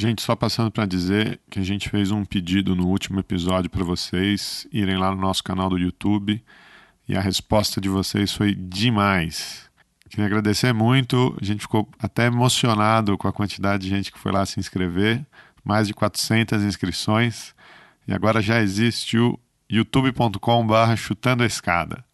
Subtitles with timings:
[0.00, 3.82] Gente, só passando para dizer que a gente fez um pedido no último episódio para
[3.82, 6.40] vocês irem lá no nosso canal do YouTube
[7.08, 9.68] e a resposta de vocês foi demais.
[10.08, 14.30] Queria agradecer muito, a gente ficou até emocionado com a quantidade de gente que foi
[14.30, 15.26] lá se inscrever,
[15.64, 17.52] mais de 400 inscrições,
[18.06, 19.36] e agora já existe o
[19.68, 22.04] youtube.com/barra chutando a escada.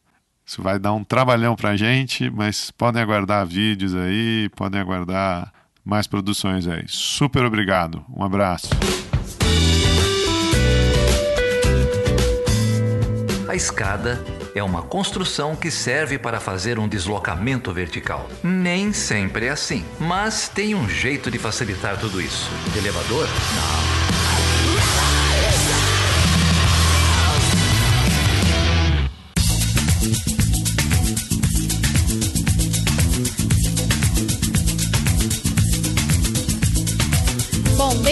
[0.42, 5.52] Isso vai dar um trabalhão para a gente, mas podem aguardar vídeos aí, podem aguardar
[5.84, 6.84] mais produções aí.
[6.86, 8.68] Super obrigado, um abraço.
[13.46, 14.20] A escada
[14.54, 18.28] é uma construção que serve para fazer um deslocamento vertical.
[18.42, 22.50] Nem sempre é assim, mas tem um jeito de facilitar tudo isso.
[22.76, 23.28] Elevador?
[23.28, 24.33] Não.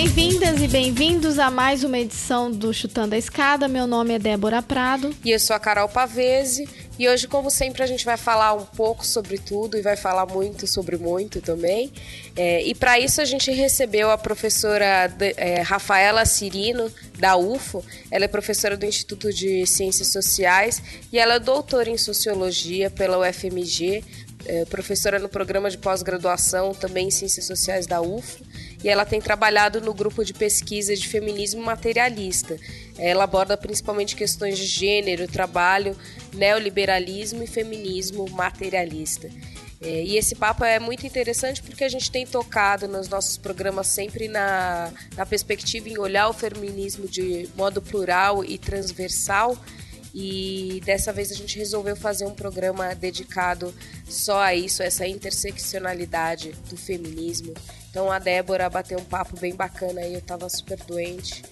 [0.02, 3.68] Bem-vindas e bem-vindos a mais uma edição do Chutando a Escada.
[3.68, 5.15] Meu nome é Débora Prado.
[5.24, 6.68] E eu sou a Carol Pavese.
[6.99, 10.26] E hoje, como sempre, a gente vai falar um pouco sobre tudo e vai falar
[10.26, 11.93] muito sobre muito também.
[12.35, 17.85] É, e para isso a gente recebeu a professora é, Rafaela Cirino, da UFO.
[18.10, 20.82] Ela é professora do Instituto de Ciências Sociais
[21.13, 24.02] e ela é doutora em Sociologia pela UFMG,
[24.46, 28.51] é, professora no programa de pós-graduação também em Ciências Sociais da UFO
[28.83, 32.57] e ela tem trabalhado no grupo de pesquisa de feminismo materialista.
[32.99, 35.97] Ela aborda principalmente questões de gênero, trabalho,
[36.33, 39.30] neoliberalismo e feminismo materialista.
[39.80, 43.88] É, e esse papo é muito interessante porque a gente tem tocado nos nossos programas
[43.88, 49.57] sempre na, na perspectiva em olhar o feminismo de modo plural e transversal.
[50.15, 53.75] E dessa vez a gente resolveu fazer um programa dedicado
[54.07, 57.55] só a isso, essa interseccionalidade do feminismo
[57.93, 61.43] então a Débora bateu um papo bem bacana aí, eu tava super doente,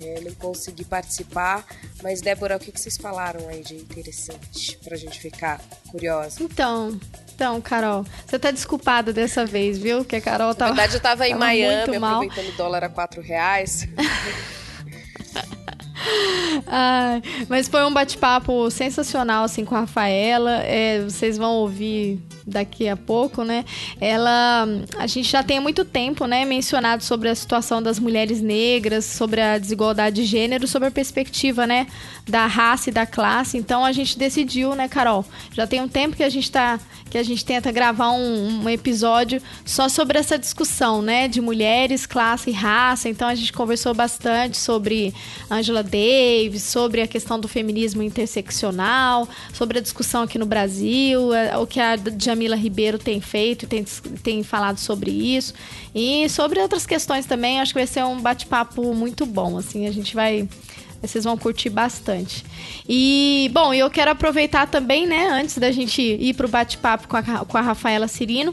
[0.00, 1.66] é, não consegui participar.
[2.00, 5.60] Mas, Débora, o que, que vocês falaram aí de interessante pra gente ficar
[5.90, 6.40] curiosa?
[6.40, 6.96] Então,
[7.34, 10.04] então, Carol, você tá desculpada dessa vez, viu?
[10.04, 10.70] Que a Carol tava.
[10.70, 13.88] Na verdade, eu tava em tava Miami, aproveitando o dólar a 4 reais.
[16.66, 20.62] Ai, mas foi um bate-papo sensacional assim com a Rafaela.
[20.62, 23.64] É, vocês vão ouvir daqui a pouco, né?
[24.00, 24.66] Ela,
[24.96, 29.04] a gente já tem há muito tempo, né, mencionado sobre a situação das mulheres negras,
[29.04, 31.86] sobre a desigualdade de gênero, sobre a perspectiva, né,
[32.26, 33.58] da raça e da classe.
[33.58, 35.24] Então a gente decidiu, né, Carol?
[35.52, 38.68] Já tem um tempo que a gente tá que a gente tenta gravar um, um
[38.68, 43.08] episódio só sobre essa discussão, né, de mulheres, classe e raça.
[43.08, 45.14] Então a gente conversou bastante sobre
[45.50, 51.56] Angela Davis, sobre a questão do feminismo interseccional, sobre a discussão aqui no Brasil, é,
[51.56, 53.84] o que a Jamila Ribeiro tem feito, tem,
[54.22, 55.54] tem falado sobre isso
[55.94, 57.60] e sobre outras questões também.
[57.60, 59.58] Acho que vai ser um bate-papo muito bom.
[59.58, 60.48] Assim, a gente vai
[61.00, 62.44] vocês vão curtir bastante.
[62.88, 67.16] E, bom, eu quero aproveitar também, né, antes da gente ir para o bate-papo com
[67.16, 68.52] a, com a Rafaela Cirino,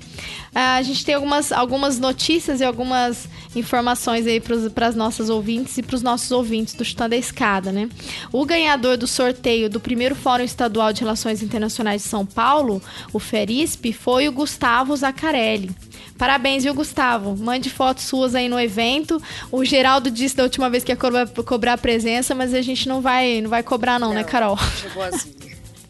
[0.53, 5.83] a gente tem algumas, algumas notícias e algumas informações aí para as nossas ouvintes e
[5.83, 7.89] para os nossos ouvintes do Chutando a Escada, né?
[8.31, 12.81] O ganhador do sorteio do primeiro Fórum Estadual de Relações Internacionais de São Paulo,
[13.12, 15.72] o FERISP, foi o Gustavo Zaccarelli.
[16.17, 17.35] Parabéns, viu, Gustavo?
[17.38, 19.21] Mande fotos suas aí no evento.
[19.51, 22.88] O Geraldo disse da última vez que ia cobrar, cobrar a presença, mas a gente
[22.88, 24.57] não vai, não vai cobrar não, né, não né, Carol?
[24.57, 25.33] Chegou assim.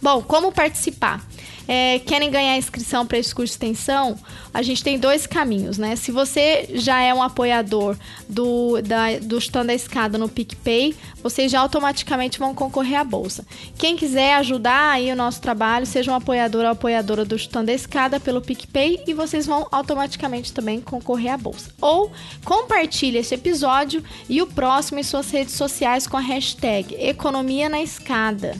[0.00, 1.22] Bom, como participar?
[1.66, 4.18] É, querem ganhar inscrição para esse curso de extensão,
[4.52, 5.96] a gente tem dois caminhos, né?
[5.96, 7.96] Se você já é um apoiador
[8.28, 13.44] do, da, do Chutando a Escada no PicPay, vocês já automaticamente vão concorrer à bolsa.
[13.76, 17.74] Quem quiser ajudar aí o nosso trabalho, seja um apoiador ou apoiadora do Chutando a
[17.74, 21.70] Escada pelo PicPay e vocês vão automaticamente também concorrer à bolsa.
[21.80, 22.12] Ou
[22.44, 27.82] compartilhe esse episódio e o próximo em suas redes sociais com a hashtag Economia na
[27.82, 28.54] Escada.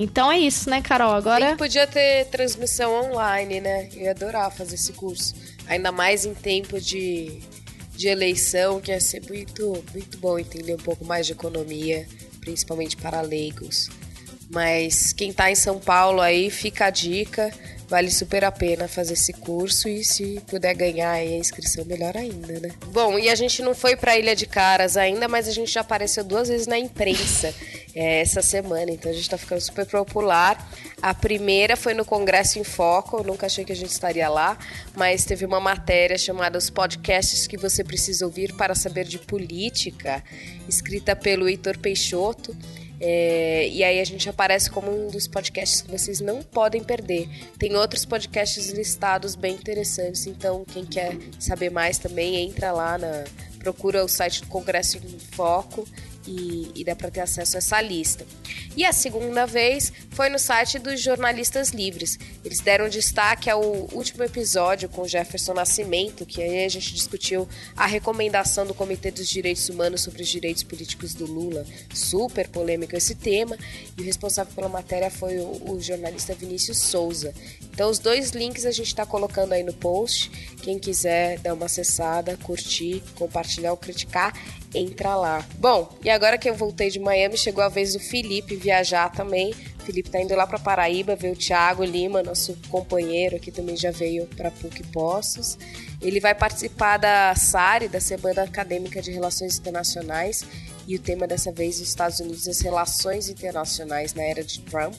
[0.00, 1.12] Então é isso, né, Carol?
[1.12, 1.48] Agora.
[1.48, 3.90] Bem podia ter transmissão online, né?
[3.92, 5.34] Eu ia adorar fazer esse curso.
[5.66, 7.38] Ainda mais em tempo de,
[7.94, 12.08] de eleição, que ia ser muito, muito bom entender um pouco mais de economia,
[12.40, 13.90] principalmente para leigos.
[14.50, 17.52] Mas quem tá em São Paulo aí, fica a dica.
[17.90, 22.60] Vale super a pena fazer esse curso e se puder ganhar a inscrição, melhor ainda,
[22.60, 22.70] né?
[22.92, 25.80] Bom, e a gente não foi para Ilha de Caras ainda, mas a gente já
[25.80, 27.52] apareceu duas vezes na imprensa
[27.92, 30.70] é, essa semana, então a gente está ficando super popular.
[31.02, 34.56] A primeira foi no Congresso em Foco, eu nunca achei que a gente estaria lá,
[34.94, 40.22] mas teve uma matéria chamada Os Podcasts que você precisa ouvir para saber de política,
[40.68, 42.56] escrita pelo Heitor Peixoto.
[43.00, 47.28] É, e aí a gente aparece como um dos podcasts que vocês não podem perder.
[47.58, 53.24] Tem outros podcasts listados bem interessantes, então quem quer saber mais também entra lá na
[53.58, 55.86] procura o site do Congresso em Foco
[56.26, 58.26] e, e dá para ter acesso a essa lista.
[58.76, 62.18] E a segunda vez foi no site dos Jornalistas Livres.
[62.44, 63.62] Eles deram destaque ao
[63.92, 69.28] último episódio com Jefferson Nascimento, que aí a gente discutiu a recomendação do Comitê dos
[69.28, 71.64] Direitos Humanos sobre os direitos políticos do Lula.
[71.92, 73.56] Super polêmico esse tema.
[73.96, 77.34] E o responsável pela matéria foi o, o jornalista Vinícius Souza.
[77.72, 80.30] Então, os dois links a gente está colocando aí no post.
[80.62, 84.32] Quem quiser dar uma acessada, curtir, compartilhar ou criticar,
[84.74, 85.46] entra lá.
[85.58, 89.52] Bom, e agora que eu voltei de Miami, chegou a vez do Felipe viajar também.
[89.80, 93.76] O Felipe tá indo lá para Paraíba ver o Thiago Lima, nosso companheiro aqui também
[93.76, 95.58] já veio para PUC Poços.
[96.00, 100.44] Ele vai participar da SARI, da Semana Acadêmica de Relações Internacionais,
[100.86, 104.94] e o tema dessa vez os Estados Unidos as relações internacionais na era de Trump.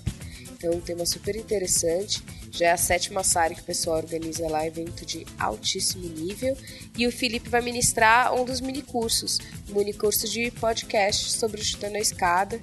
[0.61, 2.21] Então, um tema super interessante.
[2.51, 6.55] Já é a sétima SARI que o pessoal organiza lá, evento de altíssimo nível.
[6.95, 9.39] E o Felipe vai ministrar um dos minicursos,
[9.71, 12.59] um minicurso de podcast sobre o Chutando a Escada.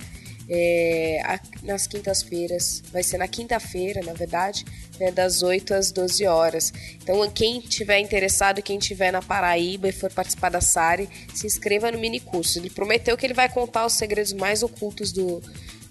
[0.51, 1.21] É,
[1.63, 4.65] nas quintas-feiras, vai ser na quinta-feira, na verdade,
[4.99, 6.73] né, das 8 às 12 horas.
[7.03, 11.93] Então, quem tiver interessado, quem tiver na Paraíba e for participar da SARI, se inscreva
[11.93, 12.59] no minicurso.
[12.59, 15.43] Ele prometeu que ele vai contar os segredos mais ocultos do,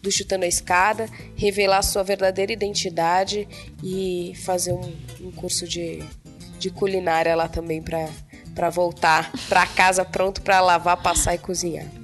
[0.08, 1.06] do Chutando a Escada,
[1.36, 3.46] revelar sua verdadeira identidade
[3.84, 6.02] e fazer um, um curso de,
[6.58, 11.97] de culinária lá também para voltar para casa pronto para lavar, passar e cozinhar.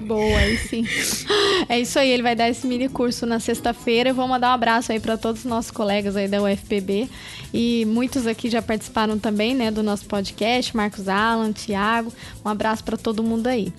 [0.00, 0.84] Boa, aí sim.
[1.68, 4.10] É isso aí, ele vai dar esse mini curso na sexta-feira.
[4.10, 7.08] Eu vou mandar um abraço aí para todos os nossos colegas aí da UFPB.
[7.52, 12.12] E muitos aqui já participaram também, né, do nosso podcast, Marcos Alan, Thiago.
[12.44, 13.72] Um abraço para todo mundo aí.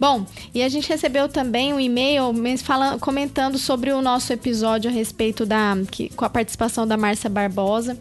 [0.00, 2.32] Bom, e a gente recebeu também um e-mail
[2.64, 7.28] falando, comentando sobre o nosso episódio a respeito da que, com a participação da Márcia
[7.28, 7.98] Barbosa.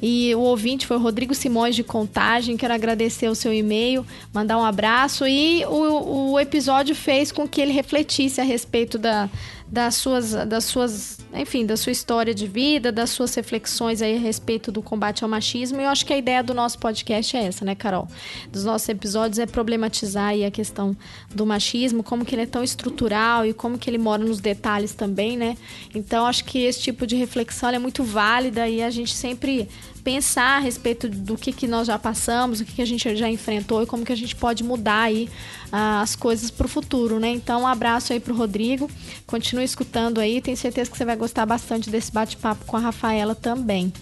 [0.00, 2.56] E o ouvinte foi o Rodrigo Simões de Contagem.
[2.56, 7.58] Quero agradecer o seu e-mail, mandar um abraço e o, o episódio fez com que
[7.58, 9.30] ele refletisse a respeito da,
[9.66, 14.20] das suas, das suas, enfim, da sua história de vida, das suas reflexões aí a
[14.20, 15.80] respeito do combate ao machismo.
[15.80, 18.06] E eu acho que a ideia do nosso podcast é essa, né, Carol?
[18.52, 20.94] Dos nossos episódios é problematizar aí a questão
[21.34, 24.92] do machismo, como que ele é tão estrutural e como que ele mora nos detalhes
[24.92, 25.56] também, né?
[25.94, 29.66] Então, acho que esse tipo de reflexão é muito válida e a gente sempre
[30.08, 33.28] pensar a respeito do que, que nós já passamos, o que, que a gente já
[33.28, 35.28] enfrentou e como que a gente pode mudar aí
[35.66, 37.28] uh, as coisas para o futuro, né?
[37.28, 38.90] Então, um abraço aí para o Rodrigo.
[39.26, 40.40] Continue escutando aí.
[40.40, 43.92] Tenho certeza que você vai gostar bastante desse bate-papo com a Rafaela também.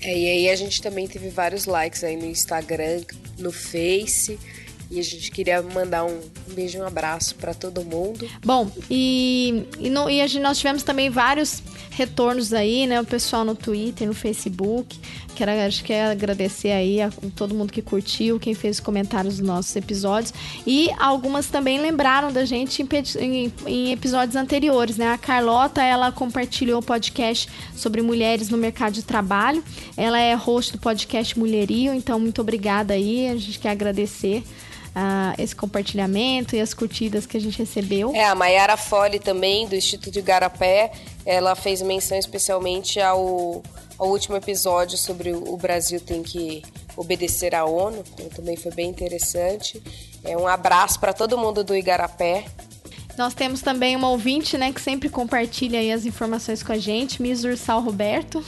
[0.00, 3.02] É, e aí a gente também teve vários likes aí no Instagram,
[3.38, 4.36] no Face.
[4.92, 8.28] E a gente queria mandar um, beijo e um abraço para todo mundo.
[8.44, 13.00] Bom, e, e, no, e gente, nós tivemos também vários retornos aí, né?
[13.00, 15.00] O pessoal no Twitter, no Facebook.
[15.34, 19.46] Quero acho que é agradecer aí a todo mundo que curtiu, quem fez comentários dos
[19.46, 20.32] nossos episódios.
[20.66, 25.08] E algumas também lembraram da gente em, em, em episódios anteriores, né?
[25.08, 29.62] A Carlota, ela compartilhou o podcast sobre mulheres no mercado de trabalho.
[29.96, 33.28] Ela é host do podcast Mulherio, então muito obrigada aí.
[33.28, 34.42] A gente quer agradecer
[34.96, 38.14] uh, esse compartilhamento e as curtidas que a gente recebeu.
[38.14, 40.92] É, a Mayara Fole também, do Instituto de Garapé,
[41.24, 43.62] ela fez menção especialmente ao,
[43.98, 46.62] ao último episódio sobre o Brasil tem que
[46.96, 49.82] obedecer à ONU, então também foi bem interessante.
[50.24, 52.44] É um abraço para todo mundo do Igarapé.
[53.16, 57.20] Nós temos também uma ouvinte, né, que sempre compartilha aí as informações com a gente,
[57.20, 58.44] Miss Ursal Roberto.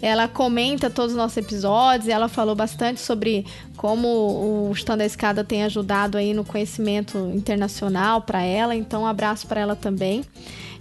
[0.00, 3.46] Ela comenta todos os nossos episódios, ela falou bastante sobre
[3.76, 9.06] como o Chutando a Escada tem ajudado aí no conhecimento internacional para ela, então um
[9.06, 10.24] abraço para ela também.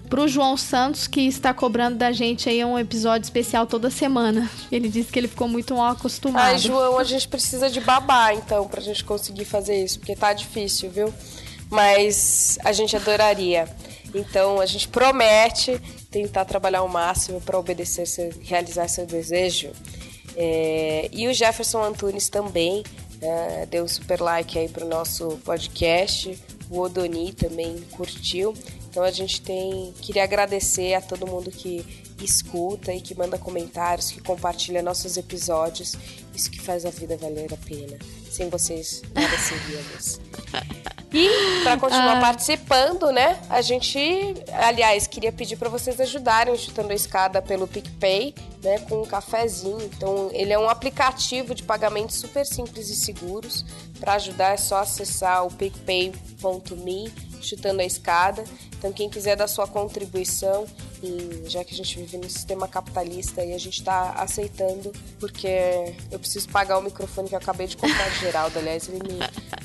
[0.09, 4.47] Pro João Santos, que está cobrando da gente aí um episódio especial toda semana.
[4.71, 6.43] Ele disse que ele ficou muito mal acostumado.
[6.43, 10.31] Ai, João, a gente precisa de babá, então, pra gente conseguir fazer isso, porque tá
[10.33, 11.11] difícil, viu?
[11.73, 13.67] Mas a gente adoraria.
[14.13, 15.79] Então a gente promete
[16.11, 19.71] tentar trabalhar o máximo para obedecer, seu, realizar seu desejo.
[20.35, 22.83] É, e o Jefferson Antunes também
[23.19, 26.37] é, deu um super like aí pro nosso podcast.
[26.69, 28.53] O Odoni também curtiu.
[28.89, 31.83] Então a gente tem queria agradecer a todo mundo que
[32.23, 35.97] escuta e que manda comentários, que compartilha nossos episódios.
[36.33, 37.97] Isso que faz a vida valer a pena.
[38.31, 40.19] Sem vocês nada seríamos.
[41.13, 42.21] E para continuar ah.
[42.21, 43.39] participando, né?
[43.47, 43.99] A gente,
[44.51, 49.79] aliás, queria pedir para vocês ajudarem chutando a escada pelo PicPay, né, com um cafezinho.
[49.83, 53.63] Então, ele é um aplicativo de pagamento super simples e seguros.
[53.99, 57.13] Para ajudar é só acessar o picpay.me
[57.43, 58.43] chutando a escada.
[58.77, 60.65] Então, quem quiser dar sua contribuição,
[61.01, 65.93] e já que a gente vive num sistema capitalista e a gente está aceitando, porque
[66.09, 68.57] eu preciso pagar o microfone que eu acabei de comprar de Geraldo.
[68.57, 69.19] Aliás, ele me...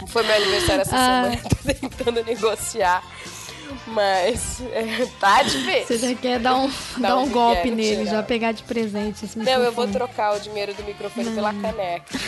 [0.09, 1.23] foi meu aniversário essa ah.
[1.25, 3.03] semana, tô tentando negociar.
[3.87, 5.87] Mas é, tá difícil.
[5.87, 9.59] Você já quer dar um, dar um golpe nele, já pegar de presente esse microfone.
[9.59, 12.19] Não, eu vou trocar o dinheiro do microfone pela caneca.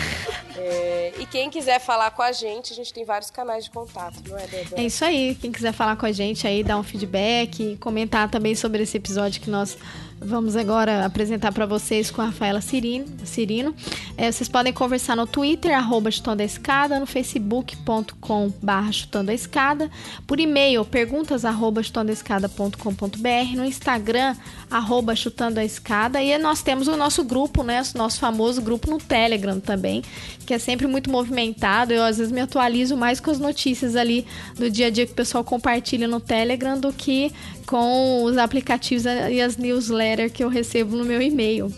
[0.57, 4.23] É, e quem quiser falar com a gente, a gente tem vários canais de contato,
[4.29, 4.81] não é, Débora?
[4.81, 5.35] É isso aí.
[5.35, 9.41] Quem quiser falar com a gente aí, dar um feedback, comentar também sobre esse episódio
[9.41, 9.79] que nós
[10.21, 13.07] vamos agora apresentar para vocês com a Rafaela Cirino.
[13.25, 13.75] Cirino.
[14.17, 19.35] É, vocês podem conversar no Twitter, arroba chutando a escada, no facebook.com barra chutando a
[19.35, 19.91] escada,
[20.27, 24.37] por e-mail, perguntas arroba chutandoaescada.com.br, no Instagram,
[24.71, 28.91] arroba chutando a escada, e nós temos o nosso grupo, né, o nosso famoso grupo
[28.91, 30.03] no Telegram também,
[30.45, 34.27] que é sempre muito movimentado, eu às vezes me atualizo mais com as notícias ali
[34.57, 37.33] do dia a dia que o pessoal compartilha no Telegram do que
[37.71, 41.73] com os aplicativos e as newsletters que eu recebo no meu e-mail.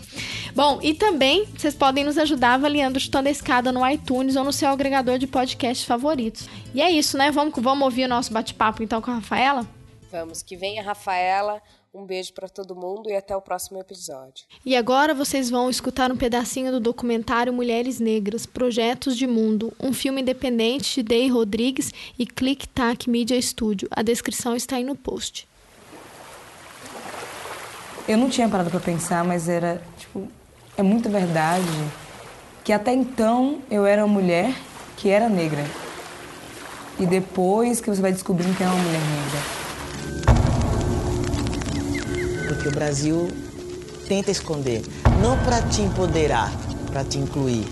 [0.54, 4.54] Bom, e também vocês podem nos ajudar avaliando Chutando a Escada no iTunes ou no
[4.54, 6.48] seu agregador de podcasts favoritos.
[6.74, 7.30] E é isso, né?
[7.30, 9.66] Vamos, vamos ouvir o nosso bate-papo então com a Rafaela?
[10.10, 11.60] Vamos, que venha a Rafaela.
[11.94, 14.46] Um beijo para todo mundo e até o próximo episódio.
[14.64, 19.92] E agora vocês vão escutar um pedacinho do documentário Mulheres Negras, Projetos de Mundo, um
[19.92, 23.88] filme independente de Day Rodrigues e Click Tac Media Studio.
[23.90, 25.51] A descrição está aí no post.
[28.12, 30.28] Eu não tinha parado para pensar, mas era, tipo,
[30.76, 31.64] é muito verdade
[32.62, 34.54] que até então eu era uma mulher
[34.98, 35.64] que era negra.
[37.00, 39.40] E depois que você vai descobrindo que é uma mulher negra.
[42.48, 43.28] Porque o Brasil
[44.06, 44.82] tenta esconder,
[45.22, 46.52] não para te empoderar,
[46.92, 47.66] para te incluir,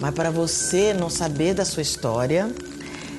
[0.00, 2.52] mas para você não saber da sua história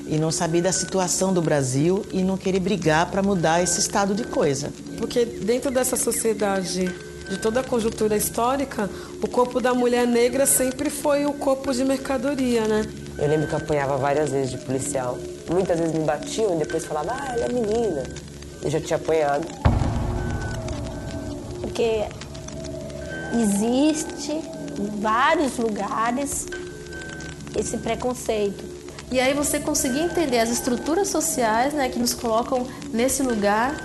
[0.06, 4.14] e não saber da situação do Brasil e não querer brigar para mudar esse estado
[4.14, 4.72] de coisa.
[4.98, 6.88] Porque dentro dessa sociedade,
[7.28, 8.90] de toda a conjuntura histórica,
[9.22, 12.84] o corpo da mulher negra sempre foi o corpo de mercadoria, né?
[13.18, 15.18] Eu lembro que eu apanhava várias vezes de policial.
[15.50, 18.02] Muitas vezes me batiam e depois falavam, ah, ela é menina.
[18.62, 19.46] Eu já tinha apanhado.
[21.60, 22.04] Porque
[23.40, 26.46] existe em vários lugares
[27.56, 28.73] esse preconceito.
[29.10, 33.76] E aí você conseguir entender as estruturas sociais né, que nos colocam nesse lugar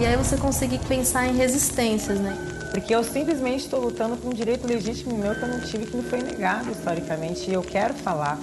[0.00, 2.36] e aí você conseguir pensar em resistências, né?
[2.72, 5.96] Porque eu simplesmente estou lutando por um direito legítimo meu que eu não tive, que
[5.96, 7.48] me foi negado historicamente.
[7.48, 8.36] E eu quero falar.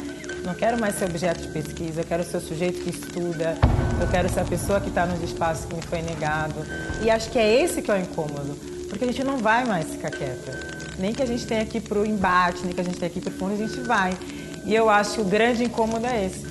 [0.45, 3.57] Não quero mais ser objeto de pesquisa, eu quero ser o sujeito que estuda,
[3.99, 6.55] eu quero ser a pessoa que está nos espaços que me foi negado.
[7.03, 8.57] E acho que é esse que é o incômodo,
[8.89, 10.57] porque a gente não vai mais ficar quieta.
[10.97, 13.21] Nem que a gente tenha aqui para o embate, nem que a gente tenha aqui
[13.21, 14.17] para o fundo, a gente vai.
[14.63, 16.46] E eu acho que o grande incômodo é esse.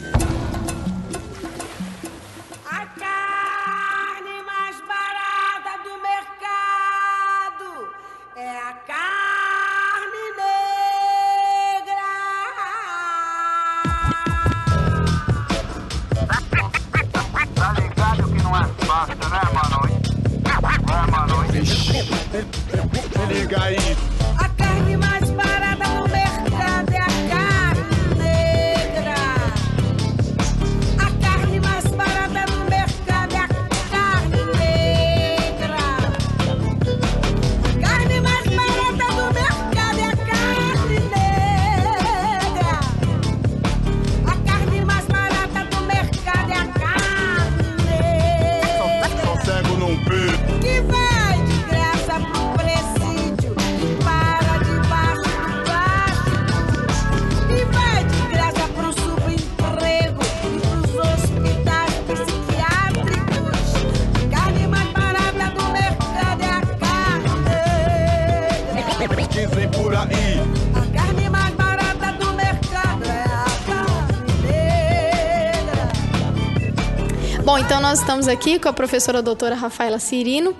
[77.90, 80.54] Nós estamos aqui com a professora doutora Rafaela Cirino.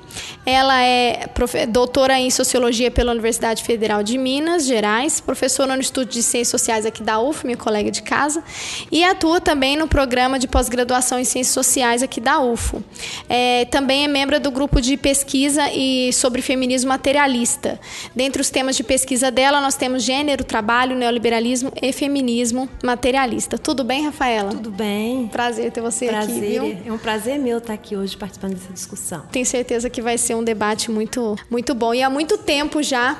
[0.44, 1.28] Ela é
[1.68, 6.87] doutora em Sociologia pela Universidade Federal de Minas Gerais, professora no Instituto de Ciências Sociais
[6.87, 8.42] aqui da UF, minha colega de casa,
[8.90, 12.82] e atua também no programa de pós-graduação em Ciências Sociais aqui da UFO.
[13.28, 17.78] É, também é membro do grupo de pesquisa e sobre feminismo materialista.
[18.14, 23.59] Dentre os temas de pesquisa dela, nós temos gênero, trabalho, neoliberalismo e feminismo materialista.
[23.59, 24.50] Tudo bem, Rafaela?
[24.50, 25.28] Tudo bem.
[25.28, 26.37] Prazer ter você Prazer.
[26.37, 26.78] aqui, viu?
[26.87, 29.23] É um prazer meu estar aqui hoje participando dessa discussão.
[29.30, 31.94] Tenho certeza que vai ser um debate muito, muito bom.
[31.94, 33.18] E há muito tempo já,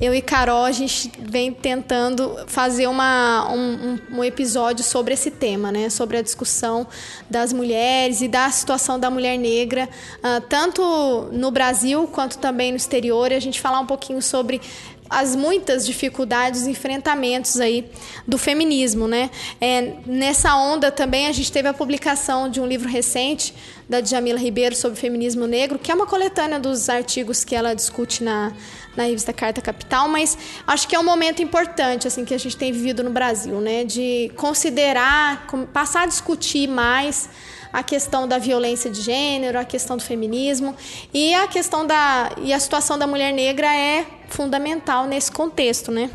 [0.00, 5.70] eu e Carol, a gente vem tentando fazer uma, um, um episódio sobre esse tema,
[5.70, 5.90] né?
[5.90, 6.86] Sobre a discussão
[7.28, 9.88] das mulheres e da situação da mulher negra,
[10.18, 13.30] uh, tanto no Brasil quanto também no exterior.
[13.30, 14.62] E a gente falar um pouquinho sobre
[15.10, 17.90] as muitas dificuldades, enfrentamentos aí
[18.26, 19.28] do feminismo, né?
[19.60, 23.52] É, nessa onda também a gente teve a publicação de um livro recente
[23.90, 28.22] da Djamila Ribeiro sobre feminismo negro, que é uma coletânea dos artigos que ela discute
[28.22, 28.52] na,
[28.96, 32.56] na revista Carta Capital, mas acho que é um momento importante assim que a gente
[32.56, 33.82] tem vivido no Brasil, né?
[33.82, 37.28] De considerar, passar a discutir mais
[37.72, 40.76] a questão da violência de gênero, a questão do feminismo
[41.12, 46.08] e a questão da e a situação da mulher negra é fundamental nesse contexto, né?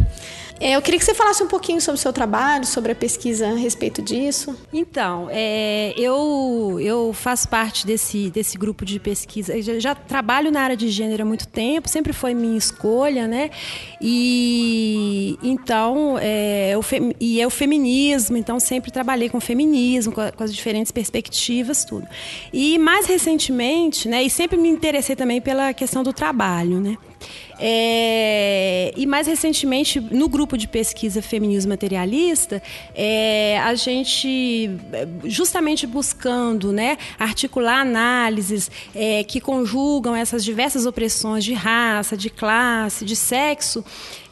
[0.59, 3.47] É, eu queria que você falasse um pouquinho sobre o seu trabalho, sobre a pesquisa
[3.47, 4.57] a respeito disso.
[4.71, 9.61] Então, é, eu, eu faço parte desse, desse grupo de pesquisa.
[9.61, 13.49] Já, já, trabalho na área de gênero há muito tempo, sempre foi minha escolha, né?
[13.99, 16.81] E então, é, eu,
[17.19, 22.07] e é o feminismo, então sempre trabalhei com feminismo, com, com as diferentes perspectivas, tudo.
[22.53, 24.23] E mais recentemente, né?
[24.23, 26.97] E sempre me interessei também pela questão do trabalho, né?
[27.59, 28.54] É,
[28.95, 32.61] e mais recentemente, no grupo de pesquisa Feminismo Materialista,
[32.93, 34.69] é, a gente,
[35.23, 43.05] justamente buscando né, articular análises é, que conjugam essas diversas opressões de raça, de classe,
[43.05, 43.83] de sexo,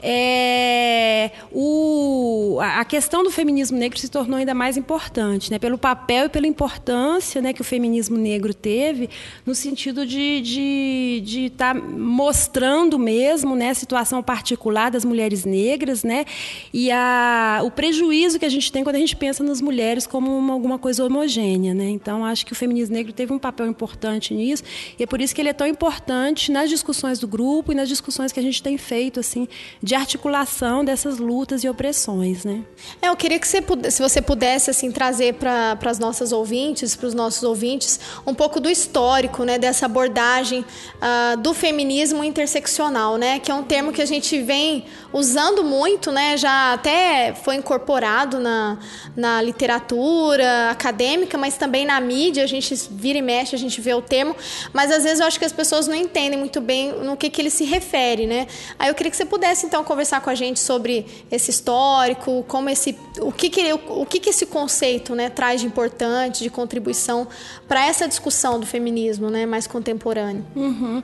[0.05, 6.25] é, o, a questão do feminismo negro se tornou ainda mais importante, né, pelo papel
[6.25, 9.09] e pela importância né, que o feminismo negro teve
[9.45, 16.25] no sentido de estar tá mostrando mesmo né, a situação particular das mulheres negras né,
[16.73, 20.37] e a, o prejuízo que a gente tem quando a gente pensa nas mulheres como
[20.37, 21.73] uma, alguma coisa homogênea.
[21.73, 21.89] Né?
[21.89, 24.63] Então, acho que o feminismo negro teve um papel importante nisso
[24.99, 27.87] e é por isso que ele é tão importante nas discussões do grupo e nas
[27.87, 29.47] discussões que a gente tem feito assim,
[29.81, 32.61] de de articulação dessas lutas e opressões, né?
[32.99, 37.05] É, eu queria que você, se você pudesse assim trazer para as nossas ouvintes, para
[37.05, 43.37] os nossos ouvintes, um pouco do histórico, né, dessa abordagem uh, do feminismo interseccional, né,
[43.37, 48.39] que é um termo que a gente vem usando muito, né, já até foi incorporado
[48.39, 48.79] na,
[49.15, 53.93] na literatura acadêmica, mas também na mídia, a gente vira e mexe, a gente vê
[53.93, 54.35] o termo,
[54.73, 57.39] mas às vezes eu acho que as pessoas não entendem muito bem no que, que
[57.39, 58.47] ele se refere, né?
[58.79, 62.69] Aí eu queria que você pudesse então conversar com a gente sobre esse histórico, como
[62.69, 67.27] esse, o que, que, o que, que esse conceito né, traz de importante, de contribuição
[67.67, 70.45] para essa discussão do feminismo né, mais contemporâneo.
[70.55, 71.01] Uhum.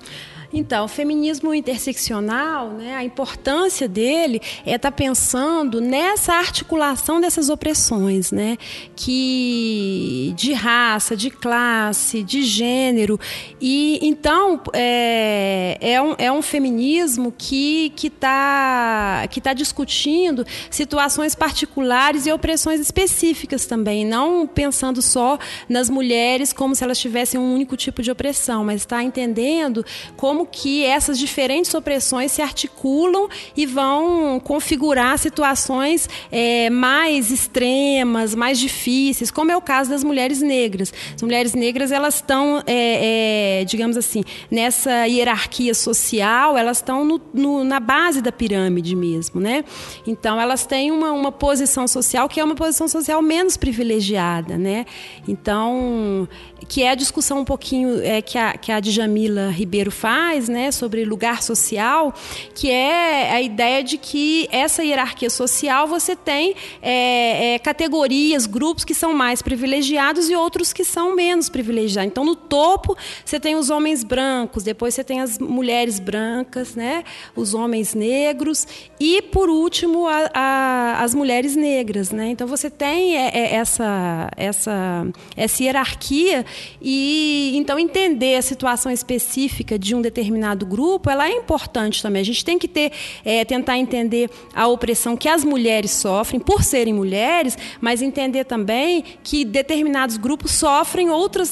[0.51, 7.49] Então, o feminismo interseccional, né, a importância dele é estar tá pensando nessa articulação dessas
[7.49, 8.57] opressões, né,
[8.95, 13.19] que de raça, de classe, de gênero.
[13.61, 22.25] E então é, é, um, é um feminismo que está que tá discutindo situações particulares
[22.25, 27.77] e opressões específicas também, não pensando só nas mulheres como se elas tivessem um único
[27.77, 29.85] tipo de opressão, mas está entendendo
[30.17, 38.33] como como que essas diferentes opressões se articulam e vão configurar situações é, mais extremas,
[38.33, 40.93] mais difíceis, como é o caso das mulheres negras.
[41.13, 47.19] As mulheres negras elas estão, é, é, digamos assim, nessa hierarquia social, elas estão no,
[47.33, 49.65] no, na base da pirâmide mesmo, né?
[50.07, 54.85] Então elas têm uma, uma posição social que é uma posição social menos privilegiada, né?
[55.27, 56.29] Então
[56.67, 60.71] que é a discussão um pouquinho é, que, a, que a Djamila Ribeiro faz, né,
[60.71, 62.13] sobre lugar social,
[62.53, 68.85] que é a ideia de que essa hierarquia social você tem é, é, categorias, grupos
[68.85, 72.11] que são mais privilegiados e outros que são menos privilegiados.
[72.11, 77.03] Então, no topo, você tem os homens brancos, depois você tem as mulheres brancas, né,
[77.35, 78.67] os homens negros
[78.99, 82.11] e, por último, a, a, as mulheres negras.
[82.11, 82.29] Né?
[82.29, 86.45] Então, você tem é, é, essa, essa, essa hierarquia
[86.81, 92.21] e então entender a situação específica de um determinado determinado grupo, ela é importante também.
[92.21, 92.91] A gente tem que ter,
[93.23, 99.03] é, tentar entender a opressão que as mulheres sofrem por serem mulheres, mas entender também
[99.23, 101.51] que determinados grupos sofrem outras,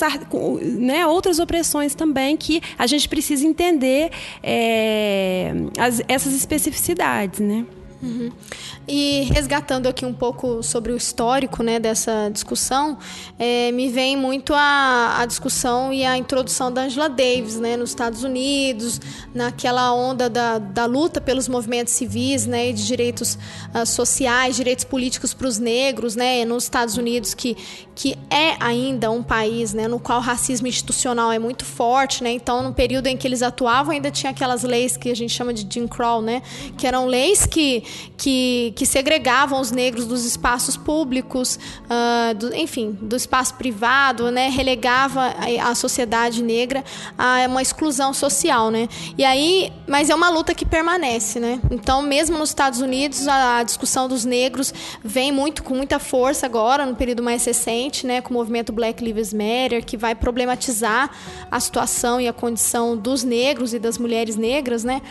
[0.62, 4.12] né, outras opressões também que a gente precisa entender
[4.44, 7.66] é, as, essas especificidades, né?
[8.02, 8.32] Uhum.
[8.88, 12.98] E resgatando aqui um pouco sobre o histórico né, dessa discussão,
[13.40, 17.90] é, me vem muito a, a discussão e a introdução da Angela Davis né, nos
[17.90, 19.02] Estados Unidos,
[19.34, 23.38] naquela onda da, da luta pelos movimentos civis né, e de direitos
[23.74, 27.58] uh, sociais, direitos políticos para os negros né, nos Estados Unidos, que,
[27.96, 32.24] que é ainda um país né, no qual o racismo institucional é muito forte.
[32.24, 35.34] Né, então, no período em que eles atuavam, ainda tinha aquelas leis que a gente
[35.34, 36.42] chama de Jim Crow, né,
[36.78, 37.84] que eram leis que,
[38.18, 44.50] que que segregavam os negros dos espaços públicos, uh, do, enfim, do espaço privado, né,
[44.50, 46.84] relegava a, a, sociedade negra
[47.18, 48.88] a uma exclusão social, né?
[49.18, 51.60] E aí, mas é uma luta que permanece, né?
[51.72, 54.74] Então, mesmo nos Estados Unidos, a, a discussão dos negros
[55.04, 59.04] vem muito com muita força agora, no período mais recente, né, com o movimento Black
[59.04, 61.10] Lives Matter, que vai problematizar
[61.50, 65.02] a situação e a condição dos negros e das mulheres negras, né?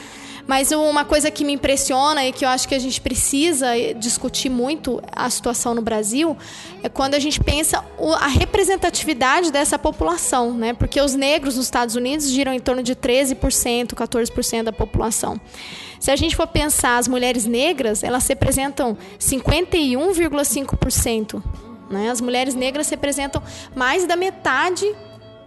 [0.46, 4.48] Mas uma coisa que me impressiona e que eu acho que a gente precisa discutir
[4.48, 6.36] muito a situação no Brasil
[6.82, 7.84] é quando a gente pensa
[8.20, 10.72] a representatividade dessa população, né?
[10.72, 15.40] Porque os negros nos Estados Unidos giram em torno de 13%, 14% da população.
[15.98, 21.42] Se a gente for pensar as mulheres negras, elas representam 51,5%.
[21.90, 22.08] Né?
[22.10, 23.42] As mulheres negras representam
[23.74, 24.86] mais da metade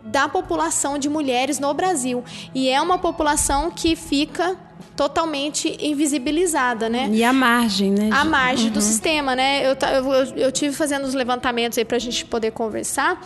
[0.04, 2.22] da população de mulheres no Brasil.
[2.54, 4.58] E é uma população que fica
[5.00, 7.10] totalmente invisibilizada, né?
[7.10, 8.10] E a margem, né?
[8.12, 8.74] A margem uhum.
[8.74, 9.62] do sistema, né?
[9.66, 13.18] Eu, eu, eu tive fazendo os levantamentos aí para a gente poder conversar.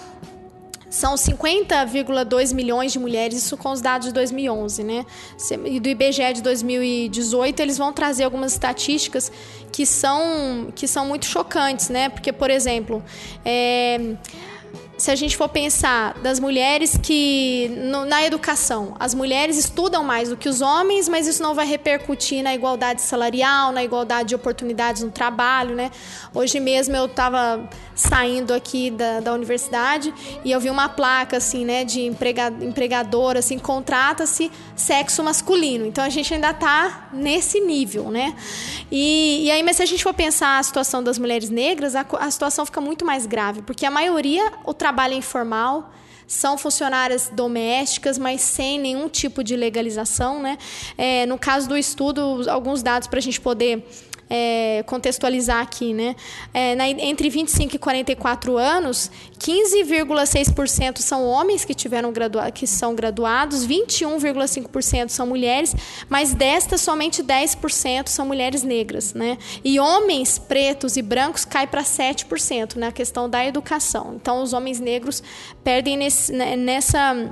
[0.88, 5.04] São 50,2 milhões de mulheres, isso com os dados de 2011, né?
[5.66, 9.32] E do IBGE de 2018, eles vão trazer algumas estatísticas
[9.72, 12.08] que são, que são muito chocantes, né?
[12.08, 13.04] Porque, por exemplo,
[13.44, 14.00] é,
[14.98, 20.30] se a gente for pensar das mulheres que no, na educação, as mulheres estudam mais
[20.30, 24.36] do que os homens, mas isso não vai repercutir na igualdade salarial, na igualdade de
[24.36, 25.92] oportunidades no trabalho, né?
[26.34, 31.64] Hoje mesmo eu estava saindo aqui da, da universidade e eu vi uma placa assim,
[31.66, 35.86] né, de emprega, empregadora, assim, contrata-se sexo masculino.
[35.86, 38.36] Então a gente ainda está nesse nível, né?
[38.92, 42.06] E, e aí, mas se a gente for pensar a situação das mulheres negras, a,
[42.20, 45.94] a situação fica muito mais grave, porque a maioria o trabalho informal
[46.28, 50.58] são funcionárias domésticas, mas sem nenhum tipo de legalização, né?
[50.98, 53.88] É, no caso do estudo, alguns dados para a gente poder
[54.36, 56.16] é, contextualizar aqui, né?
[56.52, 62.96] É, na, entre 25 e 44 anos, 15,6% são homens que tiveram gradua que são
[62.96, 65.76] graduados, 21,5% são mulheres,
[66.10, 69.38] mas destas somente 10% são mulheres negras, né?
[69.64, 74.16] E homens pretos e brancos cai para 7% na questão da educação.
[74.16, 75.22] Então os homens negros
[75.64, 77.32] perdem nesse, né, nessa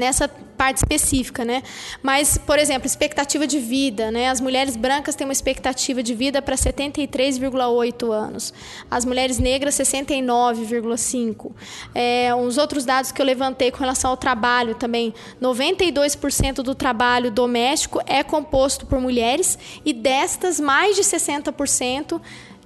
[0.00, 1.62] nessa parte específica, né?
[2.02, 4.30] Mas, por exemplo, expectativa de vida, né?
[4.30, 8.52] As mulheres brancas têm uma expectativa de vida para 73,8 anos.
[8.90, 11.52] As mulheres negras 69,5.
[11.94, 17.30] É, uns outros dados que eu levantei com relação ao trabalho também, 92% do trabalho
[17.30, 22.20] doméstico é composto por mulheres e destas mais de 60%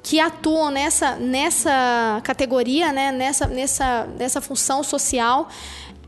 [0.04, 3.10] que atuam nessa, nessa categoria, né?
[3.10, 5.48] nessa, nessa, nessa função social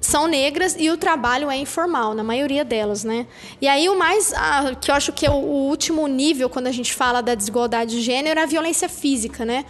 [0.07, 3.27] são negras e o trabalho é informal, na maioria delas, né?
[3.61, 6.69] E aí o mais, ah, que eu acho que é o, o, último nível quando
[6.69, 9.65] a gente fala da desigualdade de gênero é a violência física, né?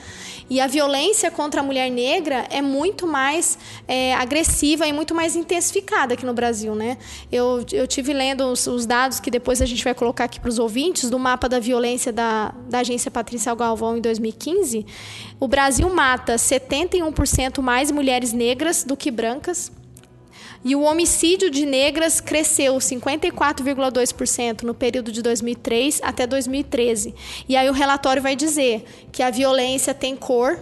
[0.49, 5.35] E a violência contra a mulher negra é muito mais é, agressiva e muito mais
[5.35, 6.99] intensificada aqui no Brasil, né?
[7.33, 10.51] Eu, eu tive lendo os, os dados que depois a gente vai colocar aqui para
[10.51, 14.87] os ouvintes do mapa da violência da, da agência Patrícia Galvão em 2015.
[15.41, 19.73] O Brasil mata 71% mais mulheres negras do que brancas
[20.67, 27.15] e o homicídio de negras cresceu 54,2% no período de 2003 até 2013.
[27.49, 30.59] E aí o relatório vai dizer que a violência tem cor,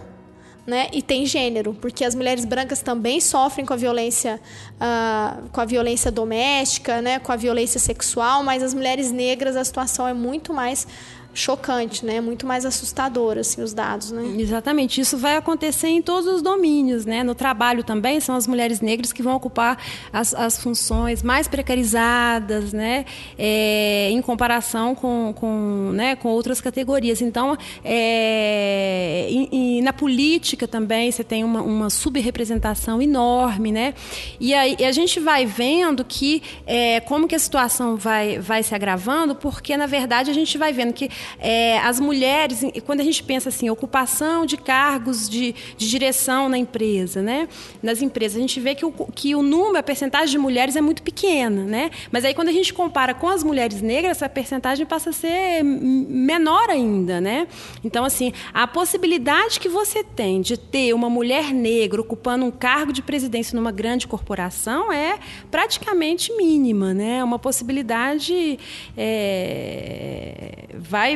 [0.65, 4.39] né, e tem gênero, porque as mulheres brancas também sofrem com a violência,
[4.75, 9.63] uh, com a violência doméstica, né, com a violência sexual, mas as mulheres negras a
[9.63, 10.87] situação é muito mais
[11.35, 12.21] chocante, né?
[12.21, 14.23] Muito mais assustador, assim, os dados, né?
[14.39, 15.01] Exatamente.
[15.01, 17.23] Isso vai acontecer em todos os domínios, né?
[17.23, 19.77] No trabalho também são as mulheres negras que vão ocupar
[20.11, 23.05] as, as funções mais precarizadas, né?
[23.37, 26.15] É, em comparação com, com, né?
[26.15, 27.21] com outras categorias.
[27.21, 33.93] Então, é, e, e na política também você tem uma, uma subrepresentação enorme, né?
[34.39, 38.73] E aí a gente vai vendo que é, como que a situação vai, vai se
[38.73, 41.09] agravando, porque na verdade a gente vai vendo que
[41.39, 46.57] é, as mulheres, quando a gente pensa assim, ocupação de cargos de, de direção na
[46.57, 47.47] empresa, né?
[47.81, 50.81] Nas empresas, a gente vê que o, que o número, a percentagem de mulheres é
[50.81, 51.91] muito pequena, né?
[52.11, 55.63] Mas aí quando a gente compara com as mulheres negras, essa percentagem passa a ser
[55.63, 57.47] menor ainda, né?
[57.83, 62.91] Então, assim, a possibilidade que você tem de ter uma mulher negra ocupando um cargo
[62.91, 67.23] de presidência numa grande corporação é praticamente mínima, né?
[67.23, 68.59] Uma possibilidade
[68.97, 70.65] é,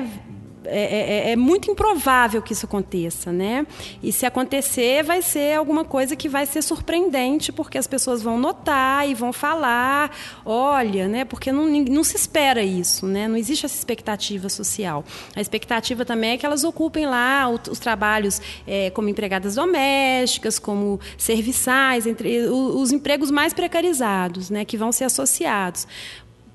[0.01, 0.29] vai
[0.65, 3.65] é, é, é, muito improvável que isso aconteça, né?
[4.03, 8.37] E se acontecer, vai ser alguma coisa que vai ser surpreendente, porque as pessoas vão
[8.37, 11.25] notar e vão falar, olha, né?
[11.25, 13.27] Porque não, não se espera isso, né?
[13.27, 15.03] Não existe essa expectativa social.
[15.35, 20.59] A expectativa também é que elas ocupem lá os, os trabalhos é, como empregadas domésticas,
[20.59, 24.65] como serviçais, entre os, os empregos mais precarizados, né?
[24.65, 25.87] Que vão ser associados,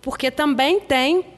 [0.02, 1.34] porque também tem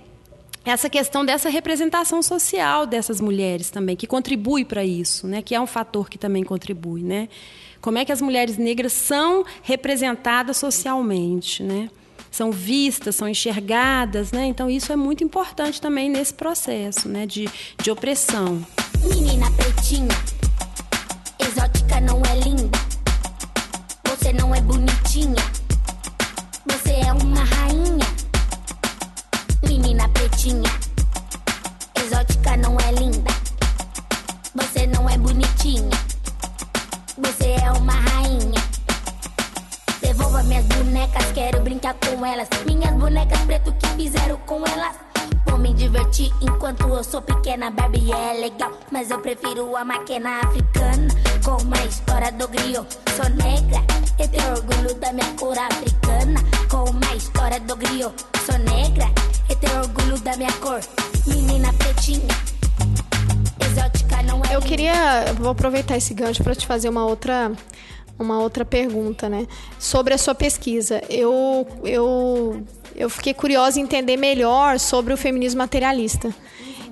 [0.67, 5.41] essa questão dessa representação social dessas mulheres também, que contribui para isso, né?
[5.41, 7.03] que é um fator que também contribui.
[7.03, 7.29] Né?
[7.81, 11.89] Como é que as mulheres negras são representadas socialmente, né?
[12.33, 14.33] são vistas, são enxergadas.
[14.33, 14.47] Né?
[14.47, 17.27] Então, isso é muito importante também nesse processo né?
[17.27, 17.49] de,
[17.81, 18.67] de opressão.
[19.05, 20.09] Menina pretinha,
[21.39, 22.79] exótica não é linda,
[24.05, 25.37] você não é bonitinha,
[26.67, 28.06] você é uma rainha
[30.27, 30.51] Exótica
[32.57, 33.31] não é linda.
[34.57, 35.89] Você não é bonitinha.
[37.17, 38.61] Você é uma rainha.
[40.01, 42.49] Devolva minhas bonecas, quero brincar com elas.
[42.67, 45.06] Minhas bonecas preto que fizeram com elas.
[45.47, 47.71] Vou me divertir enquanto eu sou pequena.
[47.71, 51.09] Barbie é legal, mas eu prefiro a máquina africana.
[51.45, 53.81] Com a história do griot, sou negra.
[54.19, 56.41] E tenho orgulho da minha cor africana.
[56.71, 59.11] Com a história do griot, sou negra.
[59.49, 60.81] E tenho orgulho da minha cor.
[61.27, 62.35] Menina pretinha.
[63.61, 64.55] Exótica não é.
[64.55, 65.33] Eu queria.
[65.39, 67.53] Vou aproveitar esse gancho para te fazer uma outra
[68.19, 69.47] uma outra pergunta, né?
[69.79, 71.03] Sobre a sua pesquisa.
[71.09, 72.63] Eu, eu,
[72.95, 76.35] eu fiquei curiosa em entender melhor sobre o feminismo materialista.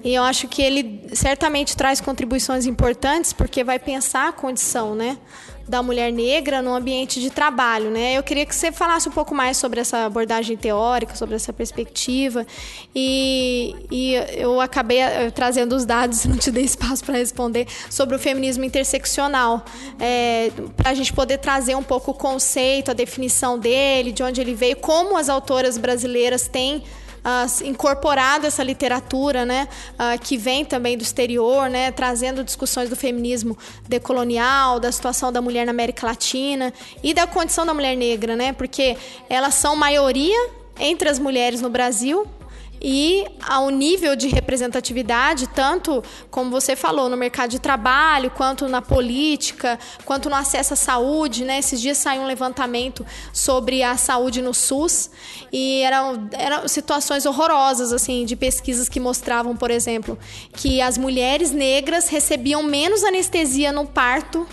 [0.05, 5.17] E eu acho que ele certamente traz contribuições importantes, porque vai pensar a condição, né?
[5.66, 8.16] Da mulher negra no ambiente de trabalho, né?
[8.16, 12.46] Eu queria que você falasse um pouco mais sobre essa abordagem teórica, sobre essa perspectiva.
[12.94, 18.14] E, e eu acabei eh, trazendo os dados, não te dei espaço para responder, sobre
[18.14, 19.64] o feminismo interseccional,
[19.98, 24.40] é, para a gente poder trazer um pouco o conceito, a definição dele, de onde
[24.40, 26.83] ele veio, como as autoras brasileiras têm
[27.25, 32.97] uh, incorporado essa literatura, né, uh, que vem também do exterior, né, trazendo discussões do
[32.97, 33.57] feminismo
[33.89, 38.53] decolonial, da situação da mulher na América Latina e da condição da mulher negra, né,
[38.53, 38.97] porque
[39.29, 42.27] elas são maioria entre as mulheres no Brasil,
[42.87, 48.83] e ao nível de representatividade, tanto como você falou, no mercado de trabalho, quanto na
[48.83, 51.47] política, quanto no acesso à saúde.
[51.47, 51.61] Né?
[51.61, 55.11] Esses dias saiu um levantamento sobre a saúde no SUS
[55.51, 60.18] e eram, eram situações horrorosas assim de pesquisas que mostravam, por exemplo,
[60.53, 64.47] que as mulheres negras recebiam menos anestesia no parto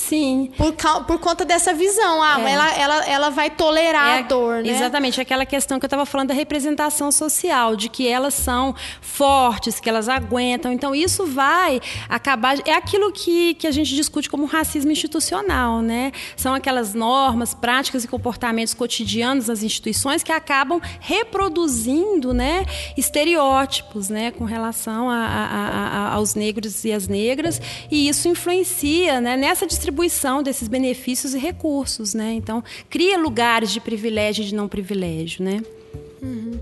[0.00, 0.50] Sim.
[0.56, 0.72] Por,
[1.04, 2.22] por conta dessa visão.
[2.22, 2.52] Ah, é.
[2.52, 4.70] ela, ela, ela vai tolerar é, a dor, né?
[4.70, 5.20] Exatamente.
[5.20, 9.88] Aquela questão que eu estava falando da representação social, de que elas são fortes, que
[9.88, 10.72] elas aguentam.
[10.72, 12.56] Então, isso vai acabar.
[12.66, 16.12] É aquilo que, que a gente discute como racismo institucional, né?
[16.34, 22.64] São aquelas normas, práticas e comportamentos cotidianos das instituições que acabam reproduzindo né,
[22.96, 27.60] estereótipos né, com relação a, a, a, aos negros e as negras.
[27.90, 32.32] E isso influencia né, nessa distribuição distribuição desses benefícios e recursos, né?
[32.32, 35.60] Então, cria lugares de privilégio e de não privilégio, né?
[36.22, 36.58] Uhum.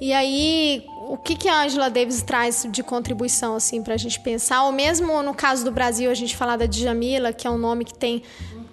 [0.00, 4.20] E aí, o que, que a Angela Davis traz de contribuição assim para a gente
[4.20, 4.64] pensar?
[4.64, 7.84] Ou mesmo no caso do Brasil, a gente falar da Djamila, que é um nome
[7.84, 8.22] que tem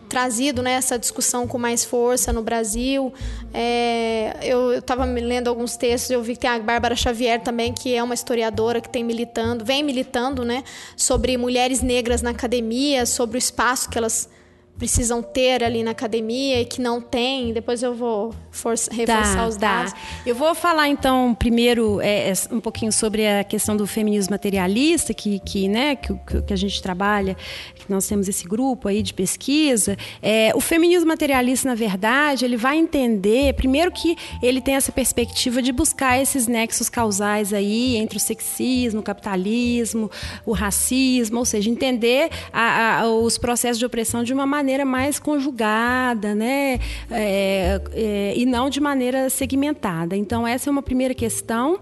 [0.07, 3.13] trazido né, essa discussão com mais força no Brasil.
[3.53, 7.93] É, eu estava lendo alguns textos, eu vi que tem a Bárbara Xavier também, que
[7.93, 10.63] é uma historiadora que tem militando, vem militando né,
[10.95, 14.29] sobre mulheres negras na academia, sobre o espaço que elas
[14.77, 17.53] precisam ter ali na academia e que não tem?
[17.53, 19.59] Depois eu vou força, reforçar Tá, os tá.
[19.83, 19.93] dados.
[20.25, 25.13] Eu vou falar então primeiro é, é, um pouquinho sobre a questão do feminismo materialista
[25.13, 27.37] que, que, né, que, que a gente trabalha,
[27.73, 29.97] que nós temos esse grupo aí de pesquisa.
[30.21, 35.61] É, o feminismo materialista, na verdade, ele vai entender primeiro que ele tem essa perspectiva
[35.61, 40.11] de buscar esses nexos causais aí entre o sexismo, o capitalismo,
[40.45, 45.19] o racismo, ou seja, entender a- a- os processos de opressão de uma maneira mais
[45.19, 46.79] conjugada, né?
[47.11, 50.15] É, é, e não de maneira segmentada.
[50.15, 51.79] Então, essa é uma primeira questão.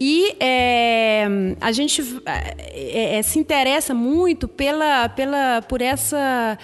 [0.00, 1.26] E é,
[1.60, 6.58] a gente é, é, se interessa muito pela, pela, por essa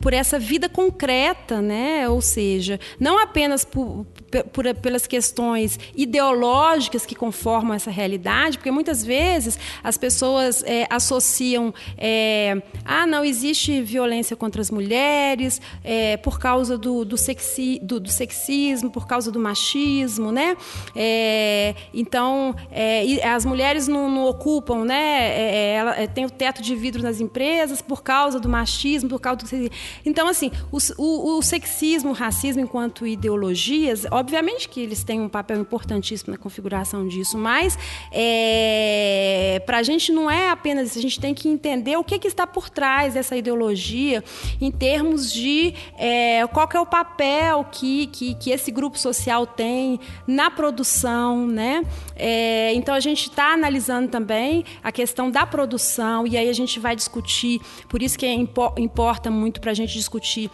[0.00, 2.08] por essa vida concreta, né?
[2.08, 4.06] Ou seja, não apenas por,
[4.52, 11.72] por- pelas questões ideológicas que conformam essa realidade, porque muitas vezes as pessoas é, associam,
[11.96, 17.98] é, ah, não existe violência contra as mulheres é, por causa do, do, sexi, do,
[18.00, 20.56] do sexismo, por causa do machismo, né?
[20.94, 25.30] É, então, é, as mulheres não, não ocupam, né?
[25.30, 29.38] É, ela, tem o teto de vidro nas empresas por causa do machismo, por causa
[29.38, 29.76] do sexismo.
[30.04, 35.28] Então, assim, o, o, o sexismo, o racismo enquanto ideologias, obviamente que eles têm um
[35.28, 37.78] papel importantíssimo na configuração disso, mas
[38.12, 42.18] é, para a gente não é apenas isso, a gente tem que entender o que,
[42.18, 44.22] que está por trás dessa ideologia
[44.60, 50.00] em termos de é, qual é o papel que, que, que esse grupo social tem
[50.26, 51.84] na produção, né?
[52.16, 56.80] É, então a gente está analisando também a questão da produção e aí a gente
[56.80, 60.50] vai discutir, por isso que é impo- importa muito para a gente discutir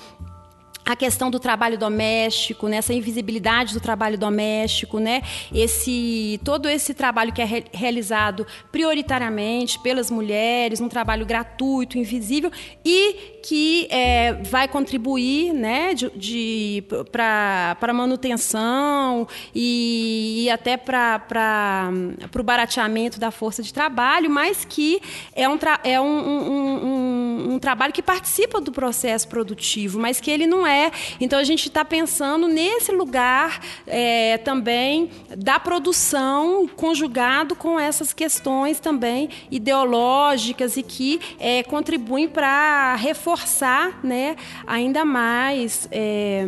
[0.87, 2.77] a questão do trabalho doméstico, né?
[2.77, 5.23] essa invisibilidade do trabalho doméstico, né?
[5.53, 12.51] esse, todo esse trabalho que é re- realizado prioritariamente pelas mulheres, um trabalho gratuito, invisível
[12.85, 15.95] e que é, vai contribuir né?
[15.95, 21.91] de, de, para a manutenção e, e até para
[22.39, 25.01] o barateamento da força de trabalho, mas que
[25.35, 30.31] é um, é um, um- um- um trabalho que participa do processo produtivo, mas que
[30.31, 30.74] ele não é.
[31.21, 38.81] Então a gente está pensando nesse lugar é, também da produção conjugado com essas questões
[38.81, 46.45] também ideológicas e que é, contribuem para reforçar né, ainda mais é,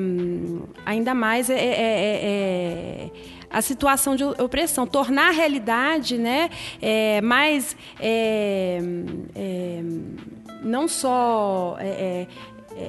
[0.84, 3.10] ainda mais é, é, é, é,
[3.50, 8.80] a situação de opressão, tornar a realidade né, é, mais é,
[9.34, 9.82] é,
[10.62, 12.26] não só é, é,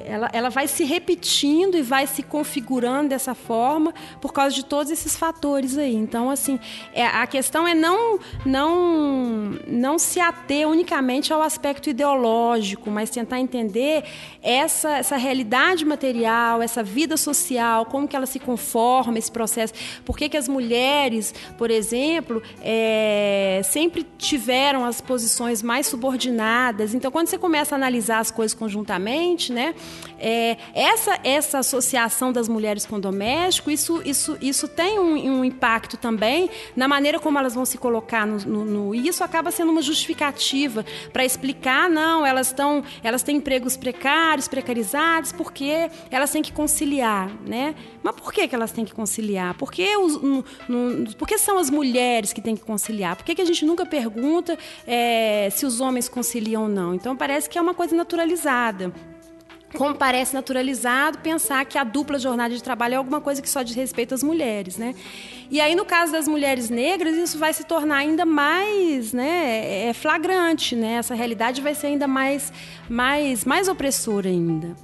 [0.06, 4.92] ela, ela vai se repetindo e vai se configurando dessa forma por causa de todos
[4.92, 5.94] esses fatores aí.
[5.94, 6.60] Então, assim,
[6.92, 13.40] é, a questão é não, não, não se ater unicamente ao aspecto ideológico, mas tentar
[13.40, 14.04] entender
[14.42, 19.72] essa, essa realidade material, essa vida social, como que ela se conforma, esse processo.
[20.04, 26.94] Por que, que as mulheres, por exemplo, é, sempre tiveram as posições mais subordinadas.
[26.94, 29.74] Então, quando você começa a analisar as coisas conjuntamente, né?
[30.18, 35.44] É, essa, essa associação das mulheres com o doméstico, isso, isso, isso tem um, um
[35.44, 38.38] impacto também na maneira como elas vão se colocar no.
[38.38, 42.82] no, no e isso acaba sendo uma justificativa para explicar, não, elas estão.
[43.02, 47.74] Elas têm empregos precários, precarizados, porque elas têm que conciliar, né?
[48.02, 49.54] Mas por que, que elas têm que conciliar?
[49.54, 53.16] Porque, os, no, no, porque são as mulheres que têm que conciliar?
[53.16, 56.94] Por que, que a gente nunca pergunta é, se os homens conciliam ou não?
[56.94, 58.92] Então parece que é uma coisa naturalizada
[59.76, 63.62] como parece naturalizado pensar que a dupla jornada de trabalho é alguma coisa que só
[63.62, 64.94] diz respeito às mulheres, né?
[65.50, 69.92] E aí no caso das mulheres negras isso vai se tornar ainda mais, né, é
[69.92, 70.94] flagrante, né?
[70.94, 72.52] Essa realidade vai ser ainda mais,
[72.88, 74.74] mais, mais opressora ainda.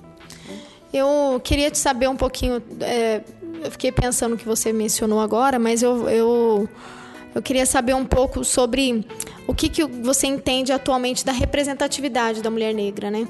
[0.92, 2.62] Eu queria te saber um pouquinho.
[2.80, 3.22] é,
[3.64, 6.68] eu fiquei pensando no que você mencionou agora, mas eu, eu,
[7.34, 9.04] eu queria saber um pouco sobre
[9.46, 13.26] o que, que você entende atualmente da representatividade da mulher negra, né?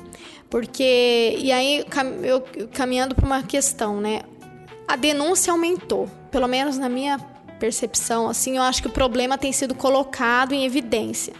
[0.54, 1.36] Porque.
[1.36, 1.84] E aí,
[2.22, 2.40] eu
[2.72, 4.20] caminhando para uma questão, né?
[4.86, 7.18] A denúncia aumentou, pelo menos na minha
[7.58, 11.34] percepção, assim, eu acho que o problema tem sido colocado em evidência.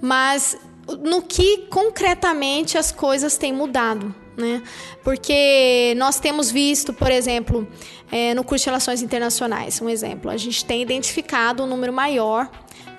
[0.00, 0.56] Mas
[1.02, 4.62] no que concretamente as coisas têm mudado, né?
[5.04, 7.68] Porque nós temos visto, por exemplo,
[8.10, 12.50] eh, no curso de Relações Internacionais, um exemplo, a gente tem identificado um número maior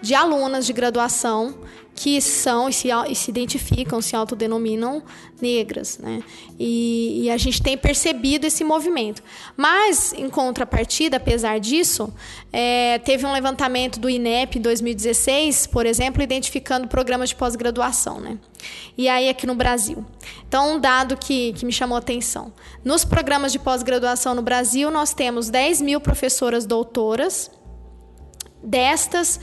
[0.02, 1.56] de alunas de graduação
[1.93, 5.04] que são e se, e se identificam, se autodenominam
[5.41, 6.24] negras, né?
[6.58, 9.22] E, e, a gente tem percebido esse movimento.
[9.58, 12.12] Mas, em contrapartida, apesar disso,
[12.52, 18.38] é, teve um levantamento do INEP em 2016, por exemplo, identificando programas de pós-graduação, né?
[18.97, 20.06] E aí aqui no Brasil.
[20.47, 22.54] Então, um dado que, que me chamou a atenção.
[22.84, 27.52] Nos programas de pós-graduação no Brasil, nós temos 10 mil professoras doutoras.
[28.64, 29.39] Destas,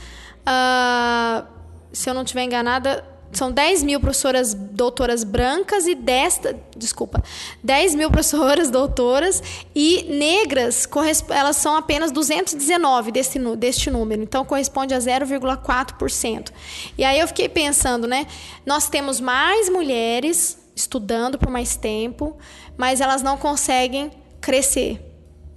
[0.49, 1.45] uh,
[1.91, 6.41] se eu não estiver enganada, são 10 mil professoras doutoras brancas e 10,
[6.75, 7.23] desculpa,
[7.63, 9.43] 10 mil professoras doutoras
[9.75, 10.87] e negras,
[11.29, 16.51] elas são apenas 219 deste, deste número, então corresponde a 0,4%.
[16.97, 18.25] E aí eu fiquei pensando, né?
[18.65, 22.37] Nós temos mais mulheres estudando por mais tempo,
[22.77, 25.05] mas elas não conseguem crescer.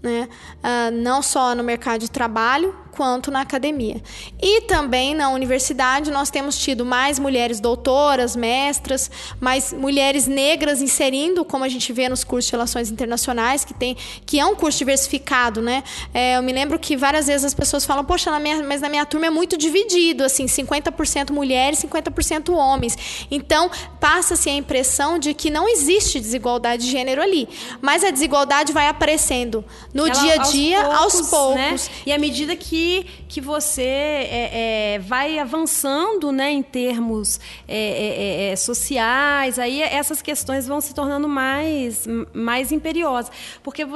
[0.03, 0.29] Né?
[0.57, 4.01] Uh, não só no mercado de trabalho, quanto na academia.
[4.41, 11.45] E também na universidade nós temos tido mais mulheres doutoras, mestras, mais mulheres negras inserindo,
[11.45, 14.79] como a gente vê nos cursos de relações internacionais, que tem que é um curso
[14.79, 15.83] diversificado, né?
[16.13, 18.89] É, eu me lembro que várias vezes as pessoas falam, poxa, na minha, mas na
[18.89, 23.27] minha turma é muito dividido, assim, 50% mulheres, 50% homens.
[23.31, 27.49] Então passa-se a impressão de que não existe desigualdade de gênero ali,
[27.81, 29.65] mas a desigualdade vai aparecendo
[29.95, 31.89] no Ela, dia a dia, aos poucos, aos poucos.
[31.89, 31.95] Né?
[32.07, 32.82] E à medida que
[33.29, 34.51] que, você é,
[34.95, 40.81] é, vai avançando né, em termos é, é, é, é, sociais, aí essas questões vão
[40.81, 43.31] se tornando mais, mais imperiosas.
[43.63, 43.87] Porque,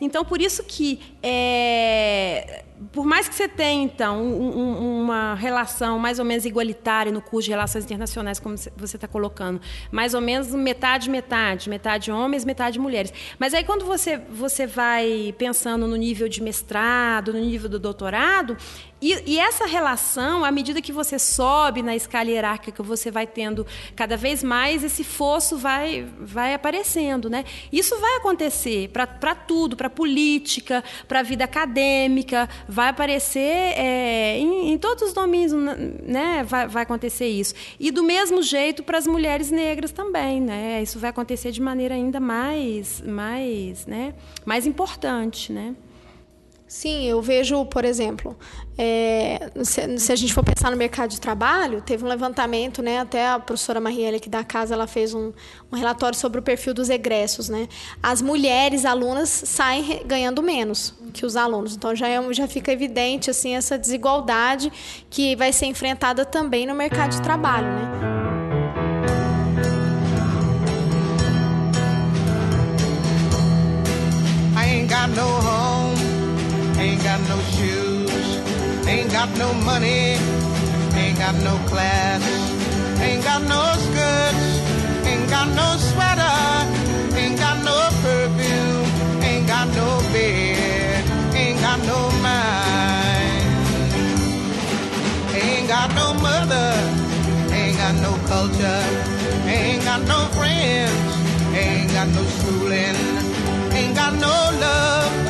[0.00, 1.00] então, por isso que
[2.92, 7.46] por mais que você tenha, então, um, uma relação mais ou menos igualitária no curso
[7.46, 9.60] de Relações Internacionais, como você está colocando,
[9.90, 13.12] mais ou menos metade, metade, metade homens, metade mulheres.
[13.38, 18.56] Mas aí, quando você, você vai pensando no nível de mestrado, no nível do doutorado,
[19.00, 23.64] e, e, essa relação, à medida que você sobe na escala hierárquica, você vai tendo
[23.94, 27.30] cada vez mais, esse fosso vai, vai aparecendo.
[27.30, 27.44] Né?
[27.72, 33.38] Isso vai acontecer para tudo, para política, para a vida acadêmica, vai aparecer
[33.78, 36.44] é, em, em, todos os domínios, né?
[36.44, 37.54] vai, vai acontecer isso.
[37.78, 40.40] E do mesmo jeito para as mulheres negras também.
[40.40, 40.82] Né?
[40.82, 44.12] Isso vai acontecer de maneira ainda mais, mais, né?
[44.44, 45.52] mais importante.
[45.52, 45.76] Né?
[46.68, 48.36] Sim, eu vejo, por exemplo,
[48.76, 52.98] é, se, se, a gente for pensar no mercado de trabalho, teve um levantamento, né?
[52.98, 55.32] Até a professora Marielle aqui da casa, ela fez um,
[55.72, 57.66] um relatório sobre o perfil dos egressos, né?
[58.02, 63.30] As mulheres alunas saem ganhando menos que os alunos, então já, é, já fica evidente
[63.30, 64.70] assim essa desigualdade
[65.08, 68.18] que vai ser enfrentada também no mercado de trabalho, né?
[74.54, 75.77] I ain't got no home.
[76.78, 78.36] Ain't got no shoes,
[78.86, 80.14] ain't got no money,
[80.94, 82.22] ain't got no class,
[83.00, 84.46] ain't got no skirts,
[85.04, 86.38] ain't got no sweater,
[87.18, 91.02] ain't got no perfume, ain't got no bed,
[91.34, 93.42] ain't got no mind,
[95.34, 96.70] ain't got no mother,
[97.58, 98.82] ain't got no culture,
[99.50, 101.10] ain't got no friends,
[101.56, 102.96] ain't got no schooling,
[103.74, 105.27] ain't got no love.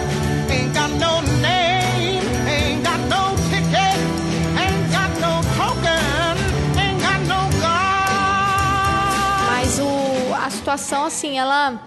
[10.79, 11.83] Situação, assim, ela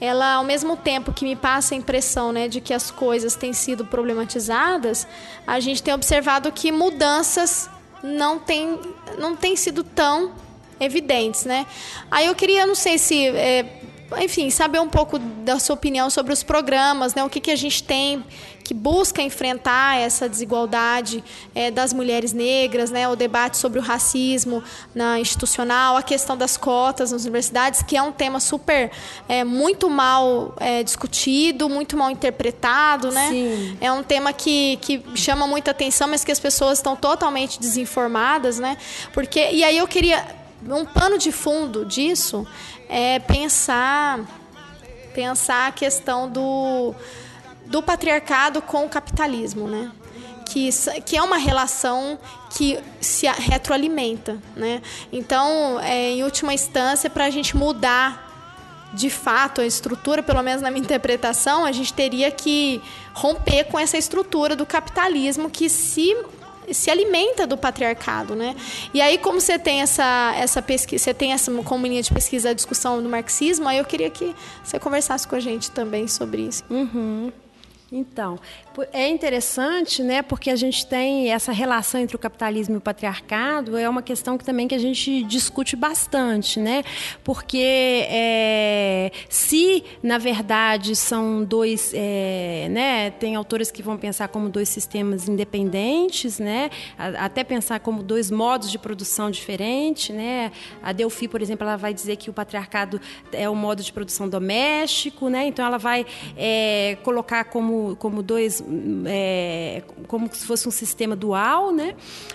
[0.00, 3.52] ela ao mesmo tempo que me passa a impressão né, de que as coisas têm
[3.52, 5.06] sido problematizadas,
[5.46, 7.70] a gente tem observado que mudanças
[8.02, 8.80] não têm
[9.16, 10.32] não tem sido tão
[10.80, 11.64] evidentes, né?
[12.10, 13.80] Aí eu queria, não sei se é,
[14.18, 17.22] enfim, saber um pouco da sua opinião sobre os programas, né?
[17.22, 18.24] O que, que a gente tem
[18.62, 21.22] que busca enfrentar essa desigualdade
[21.54, 23.08] é, das mulheres negras, né?
[23.08, 24.62] O debate sobre o racismo
[24.94, 28.90] na institucional, a questão das cotas nas universidades, que é um tema super
[29.28, 33.28] é, muito mal é, discutido, muito mal interpretado, né?
[33.30, 33.76] Sim.
[33.80, 38.58] É um tema que, que chama muita atenção, mas que as pessoas estão totalmente desinformadas,
[38.58, 38.76] né?
[39.12, 40.24] Porque e aí eu queria
[40.68, 42.46] um pano de fundo disso
[42.88, 44.20] é pensar
[45.12, 46.94] pensar a questão do,
[47.72, 49.90] do patriarcado com o capitalismo, né?
[50.44, 50.68] Que,
[51.06, 52.18] que é uma relação
[52.50, 54.82] que se retroalimenta, né?
[55.10, 58.30] Então, é, em última instância, para a gente mudar
[58.92, 62.82] de fato a estrutura, pelo menos na minha interpretação, a gente teria que
[63.14, 66.14] romper com essa estrutura do capitalismo que se
[66.70, 68.54] se alimenta do patriarcado, né?
[68.94, 72.50] E aí, como você tem essa, essa pesquisa, você tem essa como linha de pesquisa
[72.50, 76.42] a discussão do marxismo, aí eu queria que você conversasse com a gente também sobre
[76.42, 76.62] isso.
[76.70, 77.32] Uhum.
[77.92, 78.40] Então,
[78.92, 83.76] é interessante, né, porque a gente tem essa relação entre o capitalismo e o patriarcado,
[83.76, 86.82] é uma questão que também que a gente discute bastante, né,
[87.22, 94.48] porque é, se, na verdade, são dois, é, né, tem autores que vão pensar como
[94.48, 100.52] dois sistemas independentes, né, até pensar como dois modos de produção diferentes, né,
[100.82, 103.00] a Delphi, por exemplo, ela vai dizer que o patriarcado
[103.32, 106.06] é o modo de produção doméstico, né, então ela vai
[106.36, 108.61] é, colocar como como dois
[109.06, 111.94] é, como se fosse um sistema dual, né?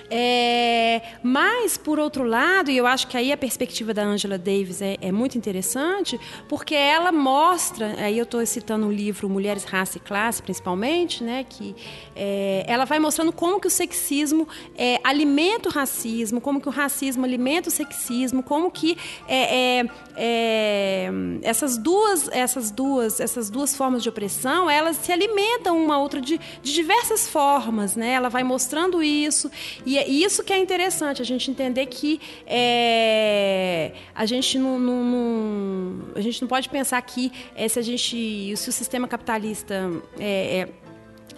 [0.09, 4.81] É, mas por outro lado, e eu acho que aí a perspectiva da Angela Davis
[4.81, 9.97] é, é muito interessante, porque ela mostra, aí eu estou citando o livro Mulheres, Raça
[9.97, 11.45] e Classe, principalmente, né?
[11.47, 11.75] Que
[12.15, 14.47] é, ela vai mostrando como que o sexismo
[14.77, 18.97] é, alimenta o racismo, como que o racismo alimenta o sexismo, como que
[19.27, 19.85] é,
[21.41, 26.21] essas duas essas duas essas duas formas de opressão elas se alimentam uma a outra
[26.21, 29.49] de, de diversas formas né ela vai mostrando isso
[29.85, 35.03] e é isso que é interessante a gente entender que é, a gente não, não-
[35.03, 39.89] não- a gente não pode pensar que é, se a gente se o sistema capitalista
[40.19, 40.69] é, é,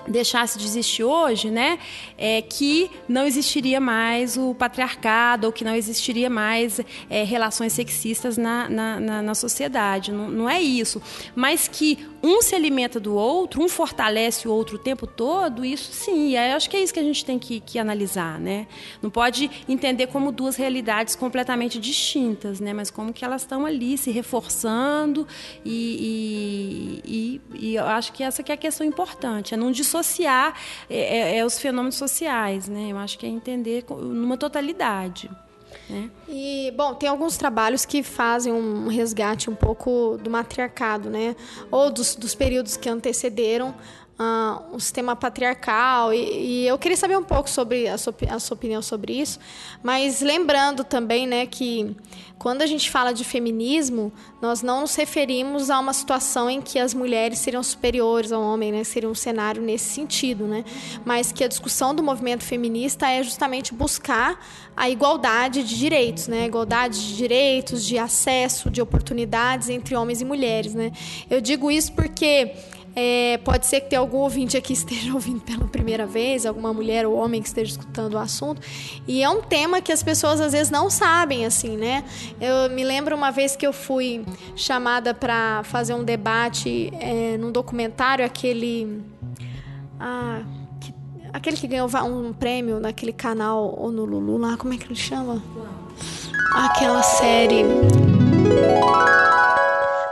[0.08, 1.78] deixasse de existir hoje, né,
[2.18, 8.38] é que não existiria mais o patriarcado ou que não existiria mais é, relações sexistas
[8.38, 10.12] na, na, na- na sociedade.
[10.12, 11.02] Não, não é isso.
[11.36, 15.92] Mas que um se alimenta do outro, um fortalece o outro o tempo todo, isso
[15.94, 16.36] sim.
[16.36, 18.68] Eu acho que é isso que a gente tem que, que analisar, né?
[19.02, 22.74] Não pode entender como duas realidades completamente distintas, né?
[22.74, 25.28] Mas como que elas estão ali se reforçando
[25.66, 29.72] e, e, e- e eu acho que essa que é a questão importante, é não
[29.72, 30.54] dissociar
[30.90, 32.90] é, é- é os fenômenos sociais, né?
[32.92, 35.30] Eu acho que é entender numa totalidade.
[35.90, 36.10] Né?
[36.28, 41.36] E, bom, tem alguns trabalhos que fazem um resgate um pouco do matriarcado, né?
[41.72, 43.74] Ou dos, dos períodos que antecederam
[44.20, 46.14] ah, o sistema patriarcal.
[46.14, 49.40] E, e eu queria saber um pouco sobre a sua, a sua opinião sobre isso.
[49.82, 51.96] Mas lembrando também, né, que
[52.38, 54.12] quando a gente fala de feminismo,
[54.42, 58.72] nós não nos referimos a uma situação em que as mulheres seriam superiores ao homem,
[58.72, 58.84] né?
[58.86, 60.64] Seria um cenário nesse sentido, né?
[61.04, 64.40] Mas que a discussão do movimento feminista é justamente buscar
[64.76, 66.46] a igualdade de direitos, né?
[66.46, 70.94] Igualdade de direitos, de acesso, de oportunidades entre homens e mulheres, né?
[71.30, 72.54] Eu digo isso porque
[72.96, 77.06] é, pode ser que tenha algum ouvinte aqui esteja ouvindo pela primeira vez, alguma mulher
[77.06, 78.62] ou homem que esteja escutando o assunto.
[79.08, 82.04] E é um tema que as pessoas às vezes não sabem, assim, né?
[82.42, 84.26] Eu me lembro uma vez que eu fui
[84.56, 89.02] chamada para fazer um debate é, num documentário, aquele.
[90.00, 90.42] Ah,
[90.80, 90.94] que-
[91.34, 94.96] aquele que ganhou um prêmio naquele canal ou no Lulu lá, como é que ele
[94.96, 95.42] chama?
[96.56, 97.64] Aquela série.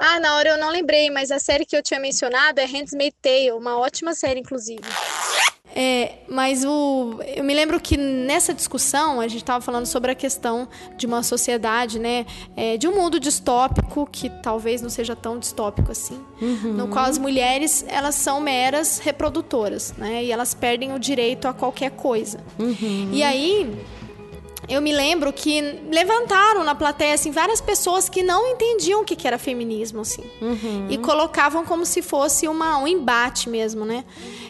[0.10, 3.18] Ah, na hora eu não lembrei, mas a série que eu tinha mencionado é Handmaid's
[3.22, 4.80] Tale, uma ótima série, inclusive.
[5.76, 10.16] É, mas o, eu me lembro que nessa discussão a gente estava falando sobre a
[10.16, 15.38] questão de uma sociedade, né, é, de um mundo distópico que talvez não seja tão
[15.38, 16.20] distópico assim,
[16.64, 21.54] no qual as mulheres elas são meras reprodutoras, né, e elas perdem o direito a
[21.54, 22.40] qualquer coisa.
[23.12, 23.78] E aí
[24.68, 29.16] eu me lembro que levantaram na plateia assim várias pessoas que não entendiam o que
[29.16, 30.24] que era feminismo assim
[30.90, 34.04] e colocavam como se fosse uma, um embate mesmo, né?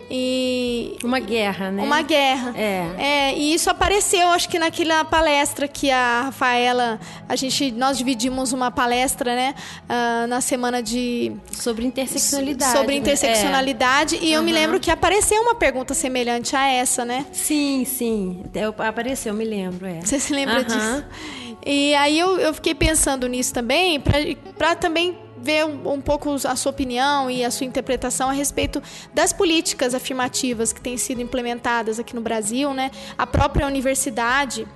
[0.10, 1.84] E uma guerra, né?
[1.84, 2.53] Uma guerra.
[2.58, 3.34] É.
[3.36, 8.72] e isso apareceu, acho que naquela palestra que a Rafaela, a gente, nós dividimos uma
[8.72, 9.53] palestra, né,
[9.89, 12.72] ah, na semana de sobre interseccionalidade.
[12.72, 12.99] sobre né?
[12.99, 17.26] interseccionalidade e eu me lembro que apareceu uma pergunta semelhante a essa, né?
[17.34, 19.97] Sim, sim, Eu- apareceu, me lembro, é.
[20.04, 21.04] Você se lembra disso?
[21.66, 24.02] E aí eu, eu fiquei pensando nisso também,
[24.58, 28.82] para também ver um, um pouco a sua opinião e a sua interpretação a respeito
[29.14, 32.89] das políticas afirmativas que têm sido implementadas aqui no Brasil, né?
[33.18, 34.68] A própria universidade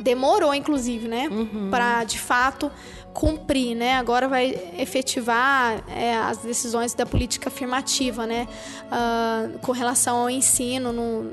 [0.00, 1.28] demorou, inclusive, né,
[1.70, 2.70] para de fato
[3.12, 3.94] cumprir, né?
[3.94, 8.46] Agora vai efetivar é, as decisões da política afirmativa, né,
[8.90, 11.30] ah, com relação ao ensino no-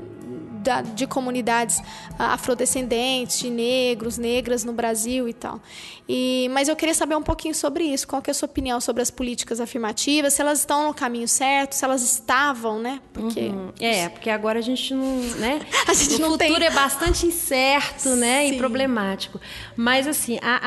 [0.64, 1.80] da- de comunidades
[2.18, 5.60] ah, afrodescendentes, de negros, negras no Brasil e tal.
[6.08, 8.06] E, mas eu queria saber um pouquinho sobre isso.
[8.06, 10.34] Qual que é a sua opinião sobre as políticas afirmativas?
[10.34, 11.72] Se elas estão no caminho certo?
[11.74, 13.00] Se elas estavam, né?
[13.12, 13.72] Porque Uhum.
[13.80, 15.60] É, porque agora a gente não, né?
[15.88, 18.54] A gente o não futuro tem- é bastante incerto, né, Sim.
[18.54, 19.38] e problemático.
[19.76, 20.60] Mas assim, a-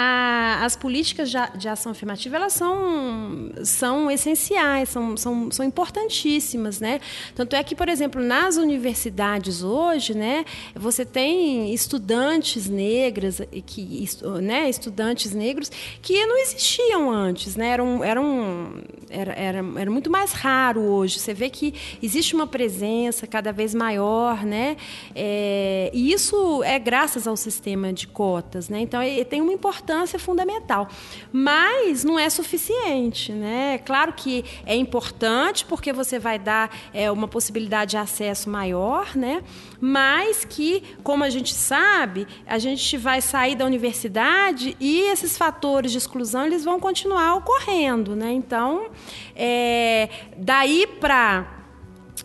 [0.61, 6.79] a- as políticas de, de ação afirmativa elas são são essenciais, são, são, são importantíssimas,
[6.79, 6.99] né?
[7.35, 14.05] Tanto é que, por exemplo, nas universidades hoje hoje, né, você tem estudantes negras que,
[14.41, 15.71] né, estudantes negros
[16.01, 21.19] que não existiam antes, né, eram, eram era, era, era muito mais raro hoje.
[21.19, 21.73] Você vê que
[22.03, 24.77] existe uma presença cada vez maior, né,
[25.15, 30.87] é, e isso é graças ao sistema de cotas, né, então tem uma importância fundamental,
[31.31, 37.27] mas não é suficiente, né, claro que é importante porque você vai dar é, uma
[37.27, 39.43] possibilidade de acesso maior, né?
[39.79, 45.91] Mas que, como a gente sabe, a gente vai sair da universidade e esses fatores
[45.91, 48.31] de exclusão eles vão continuar ocorrendo, né?
[48.31, 48.89] Então,
[49.35, 51.57] é, daí para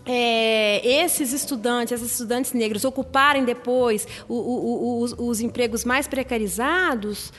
[0.04, 6.08] é, esses estudantes, esses estudantes negros ocuparem depois o, o, o, os, os empregos mais
[6.08, 7.32] precarizados,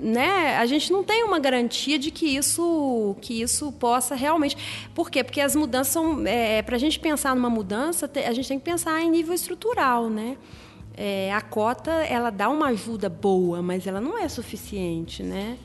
[0.00, 4.56] né, a gente não tem uma garantia de que isso, que isso possa realmente.
[4.94, 5.22] Por quê?
[5.22, 6.26] Porque as mudanças são.
[6.26, 10.08] É, Para a gente pensar numa mudança, a gente tem que pensar em nível estrutural,
[10.08, 10.36] né?
[10.94, 15.56] É, a cota ela dá uma ajuda boa, mas ela não é suficiente, né?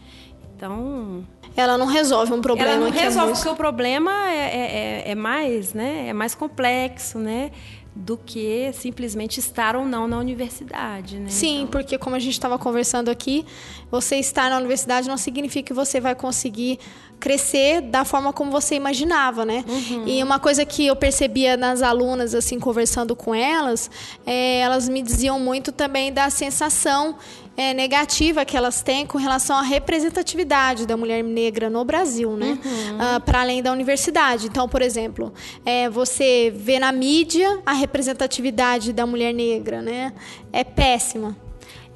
[0.56, 1.26] Então
[1.56, 2.72] ela não resolve um problema.
[2.72, 6.08] Ela não que resolve é porque o problema é, é, é, mais, né?
[6.08, 7.52] É mais complexo, né?
[7.98, 11.30] Do que simplesmente estar ou não na universidade, né?
[11.30, 11.68] Sim, então...
[11.68, 13.46] porque como a gente estava conversando aqui,
[13.90, 16.80] você estar na universidade não significa que você vai conseguir
[17.20, 19.66] crescer da forma como você imaginava, né?
[19.68, 20.08] Uhum.
[20.08, 23.90] E uma coisa que eu percebia nas alunas, assim, conversando com elas,
[24.26, 27.16] é, elas me diziam muito também da sensação
[27.58, 32.60] é, negativa que elas têm com relação à representatividade da mulher negra no Brasil, né?
[32.64, 33.18] Uhum.
[33.18, 34.46] Uh, Para além da universidade.
[34.46, 35.34] Então, por exemplo,
[35.66, 40.14] é, você vê na mídia a representatividade da mulher negra, né?
[40.54, 41.36] É péssima.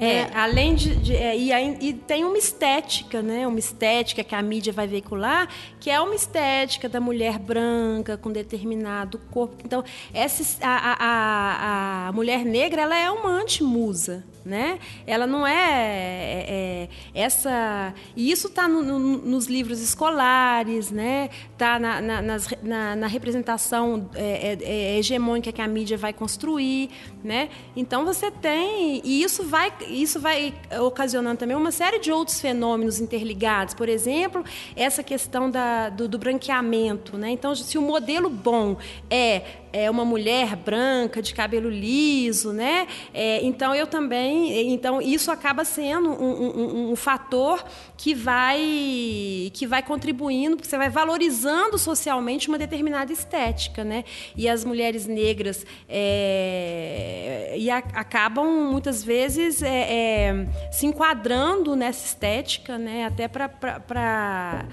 [0.01, 0.31] É, né?
[0.33, 0.95] além de.
[0.95, 3.45] de é, e, e, tem uma estética, né?
[3.45, 5.47] Uma estética que a mídia vai veicular,
[5.81, 9.55] que é uma estética da mulher branca com determinado corpo.
[9.65, 14.79] Então, essa, a, a, a mulher negra ela é uma antimusa né?
[15.05, 21.29] Ela não é, é, é essa e isso está no, no, nos livros escolares, né?
[21.53, 26.89] Está na, na, na, na, representação é, é, é, hegemônica que a mídia vai construir,
[27.23, 27.49] né?
[27.75, 32.99] Então você tem e isso vai isso vai ocasionando também uma série de outros fenômenos
[32.99, 33.73] interligados.
[33.73, 34.43] Por exemplo,
[34.75, 37.31] essa questão da, do, do branqueamento, né?
[37.31, 38.77] Então se o modelo bom
[39.09, 39.41] é
[39.73, 42.87] é uma mulher branca de cabelo liso, né?
[43.13, 47.63] É, então eu também, então isso acaba sendo um, um, um, fator
[47.97, 54.03] que vai que vai contribuindo, porque você vai valorizando socialmente uma determinada estética, né?
[54.35, 62.05] E as mulheres negras é, e a, acabam muitas vezes é, é se enquadrando nessa
[62.05, 63.05] estética, né?
[63.05, 64.65] Até para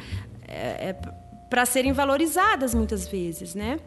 [1.49, 3.78] para é, é, serem valorizadas muitas vezes, né?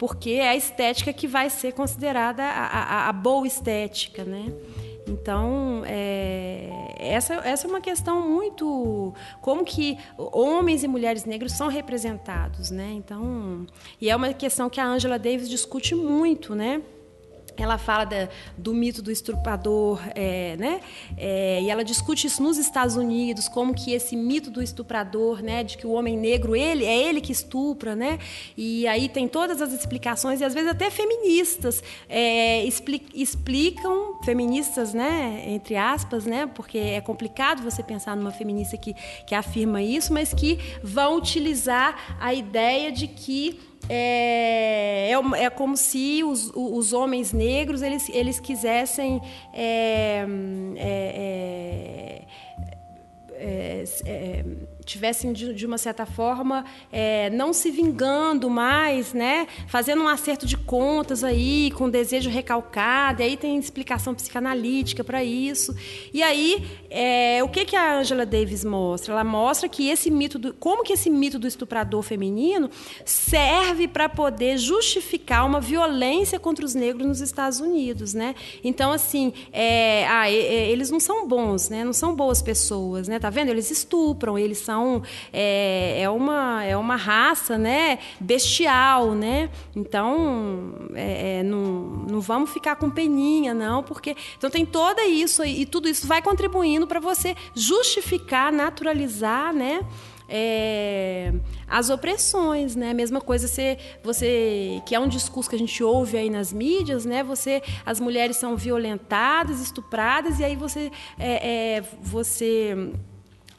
[0.00, 4.50] porque é a estética que vai ser considerada a, a, a boa estética, né?
[5.06, 9.12] Então, é, essa, essa é uma questão muito.
[9.42, 12.92] Como que homens e mulheres negros são representados, né?
[12.94, 13.66] Então,
[14.00, 16.80] e é uma questão que a Angela Davis discute muito, né?
[17.62, 20.80] Ela fala da, do mito do estuprador, é, né?
[21.16, 25.64] É, e ela discute isso nos Estados Unidos, como que esse mito do estuprador, né,
[25.64, 28.18] de que o homem negro ele é ele que estupra, né?
[28.56, 32.64] E aí tem todas as explicações e às vezes até feministas é,
[33.14, 38.94] explicam feministas, né, entre aspas, né, porque é complicado você pensar numa feminista que
[39.26, 45.76] que afirma isso, mas que vão utilizar a ideia de que é, é, é, como
[45.76, 49.20] se os, os homens negros eles, eles quisessem
[49.52, 50.24] é,
[50.76, 52.22] é,
[53.32, 54.44] é, é
[54.90, 60.46] tivessem de, de uma certa forma é, não se vingando mais, né, fazendo um acerto
[60.46, 63.22] de contas aí com desejo recalcado.
[63.22, 65.74] E aí tem explicação psicanalítica para isso.
[66.12, 69.14] E aí é, o que que a Angela Davis mostra?
[69.14, 72.68] Ela mostra que esse mito do, como que esse mito do estuprador feminino
[73.04, 78.34] serve para poder justificar uma violência contra os negros nos Estados Unidos, né?
[78.64, 81.84] Então assim, é, ah, eles não são bons, né?
[81.84, 83.18] Não são boas pessoas, né?
[83.18, 83.50] Tá vendo?
[83.50, 85.02] Eles estupram, eles são então
[85.32, 89.50] é, é, uma, é uma raça né, bestial, né?
[89.76, 91.60] Então é, é, não,
[92.08, 94.16] não vamos ficar com peninha, não, porque.
[94.36, 99.80] Então tem toda isso e tudo isso vai contribuindo para você justificar, naturalizar, né?
[100.32, 101.32] É,
[101.66, 102.94] as opressões, né?
[102.94, 107.04] Mesma coisa você, você que é um discurso que a gente ouve aí nas mídias,
[107.04, 107.24] né?
[107.24, 112.92] Você, as mulheres são violentadas, estupradas e aí você, é, é, você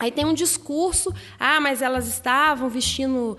[0.01, 3.37] Aí tem um discurso, ah, mas elas estavam vestindo,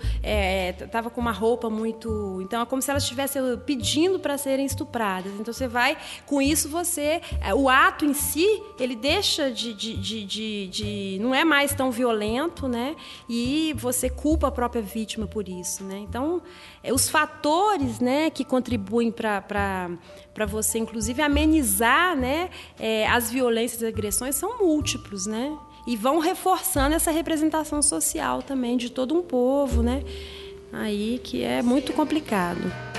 [0.81, 5.33] estava com uma roupa muito, então é como se elas estivessem pedindo para serem estupradas.
[5.33, 9.97] Então você vai, com isso você, é, o ato em si, ele deixa de, de,
[9.97, 12.95] de, de, de não é mais tão violento, né?
[13.27, 15.97] E você culpa a própria vítima por isso, né?
[15.97, 16.41] Então
[16.81, 19.41] é, os fatores, né, que contribuem para
[20.33, 22.49] para você, inclusive, amenizar, né,
[22.79, 25.55] é, as violências e agressões são múltiplos, né?
[25.85, 30.03] E vão reforçando essa representação social também de todo um povo, né?
[30.71, 32.92] Aí que é muito complicado.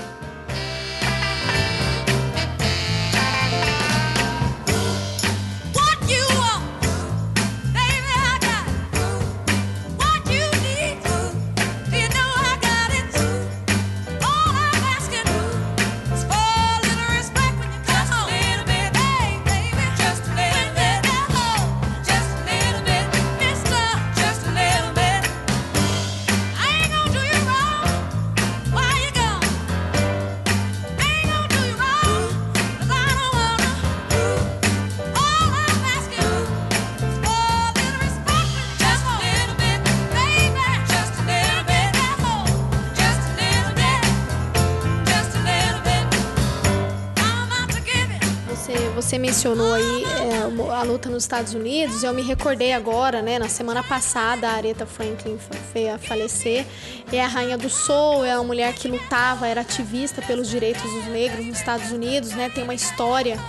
[49.45, 53.83] Mencionou aí é, a luta nos Estados Unidos, eu me recordei agora, né, na semana
[53.83, 55.37] passada, a Aretha Franklin
[55.71, 56.65] foi a falecer.
[57.13, 61.05] É a rainha do soul, é uma mulher que lutava, era ativista pelos direitos dos
[61.05, 62.49] negros nos Estados Unidos, né?
[62.49, 63.39] Tem uma história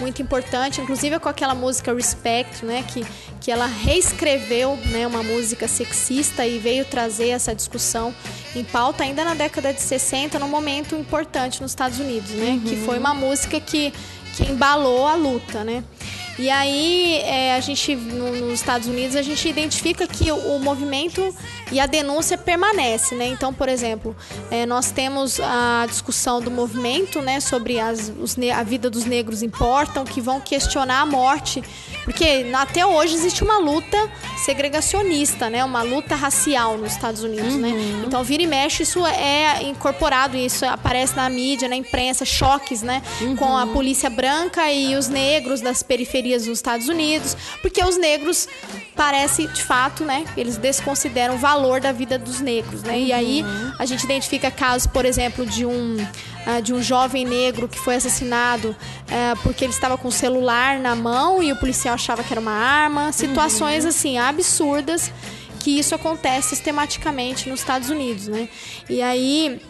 [0.00, 3.04] muito importante, inclusive com aquela música Respect, né, que,
[3.38, 8.14] que ela reescreveu, né, uma música sexista e veio trazer essa discussão
[8.56, 12.60] em pauta ainda na década de 60, num momento importante nos Estados Unidos, né, uhum.
[12.60, 13.92] que foi uma música que
[14.34, 15.84] que embalou a luta, né?
[16.38, 20.60] E aí, é, a gente, no, nos Estados Unidos, a gente identifica que o, o,
[20.60, 21.34] movimento
[21.70, 23.26] e a denúncia permanece, né?
[23.26, 24.16] Então, por exemplo,
[24.50, 27.38] é, nós temos a discussão do movimento, né?
[27.38, 31.62] Sobre as, os, a vida dos negros importam, que vão questionar a morte.
[32.04, 35.62] Porque até hoje existe uma luta segregacionista, né?
[35.64, 37.68] Uma luta racial nos Estados Unidos, né?
[37.68, 37.74] uhum.
[37.74, 38.04] né?
[38.06, 43.02] Então, vira e mexe, isso é incorporado, isso aparece na mídia, na imprensa, choques, né?
[43.20, 43.36] Uhum.
[43.36, 47.98] Com a polícia branca e os negros das periferias periferias dos Estados Unidos, porque os
[47.98, 48.48] negros
[48.94, 52.94] parece de fato, né, eles desconsideram o valor da vida dos negros, né?
[52.94, 53.04] Uhum.
[53.04, 53.72] E aí uhum.
[53.78, 57.96] a gente identifica casos, por exemplo, de um uh, de um jovem negro que foi
[57.96, 62.32] assassinado uh, porque ele estava com o celular na mão e o policial achava que
[62.32, 63.90] era uma arma, situações uhum.
[63.90, 65.10] assim absurdas
[65.58, 68.48] que isso acontece sistematicamente nos Estados Unidos, né?
[68.88, 69.60] E aí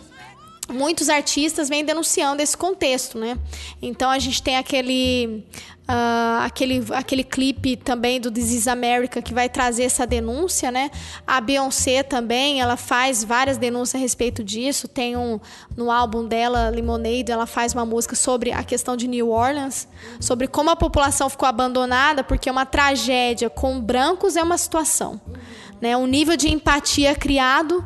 [0.73, 3.39] muitos artistas vêm denunciando esse contexto, né?
[3.81, 5.45] Então a gente tem aquele
[5.83, 10.93] Uh, aquele, aquele clipe também do This is America que vai trazer essa denúncia, né?
[11.27, 14.87] A Beyoncé também, ela faz várias denúncias a respeito disso.
[14.87, 15.41] Tem um
[15.77, 19.89] no álbum dela, Lemonade, ela faz uma música sobre a questão de New Orleans,
[20.20, 25.20] sobre como a população ficou abandonada porque uma tragédia com brancos é uma situação,
[25.81, 25.97] né?
[25.97, 27.85] Um nível de empatia criado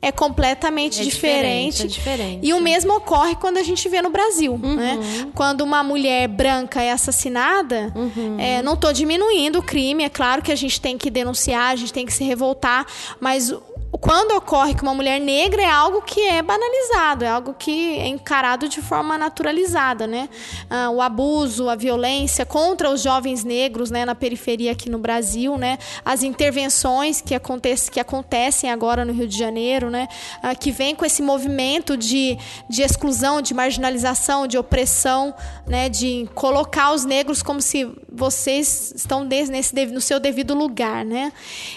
[0.00, 1.82] é completamente é diferente.
[1.82, 1.82] diferente.
[1.82, 2.46] É diferente.
[2.46, 4.52] E o mesmo ocorre quando a gente vê no Brasil.
[4.52, 4.76] Uhum.
[4.76, 4.98] Né?
[5.34, 8.36] Quando uma mulher branca é assassinada, uhum.
[8.38, 11.76] é, não estou diminuindo o crime, é claro que a gente tem que denunciar, a
[11.76, 12.86] gente tem que se revoltar,
[13.18, 13.52] mas
[14.00, 18.06] quando ocorre com uma mulher negra é algo que é banalizado, é algo que é
[18.06, 20.28] encarado de forma naturalizada, né?
[20.70, 25.58] Ah, o abuso, a violência contra os jovens negros, né, na periferia aqui no Brasil,
[25.58, 25.78] né?
[26.04, 30.06] As intervenções que, acontece, que acontecem agora no Rio de Janeiro, né?
[30.42, 32.38] Ah, que vem com esse movimento de,
[32.68, 35.34] de exclusão, de marginalização, de opressão,
[35.66, 35.88] né?
[35.88, 41.32] De colocar os negros como se vocês estão nesse, no seu devido lugar, né?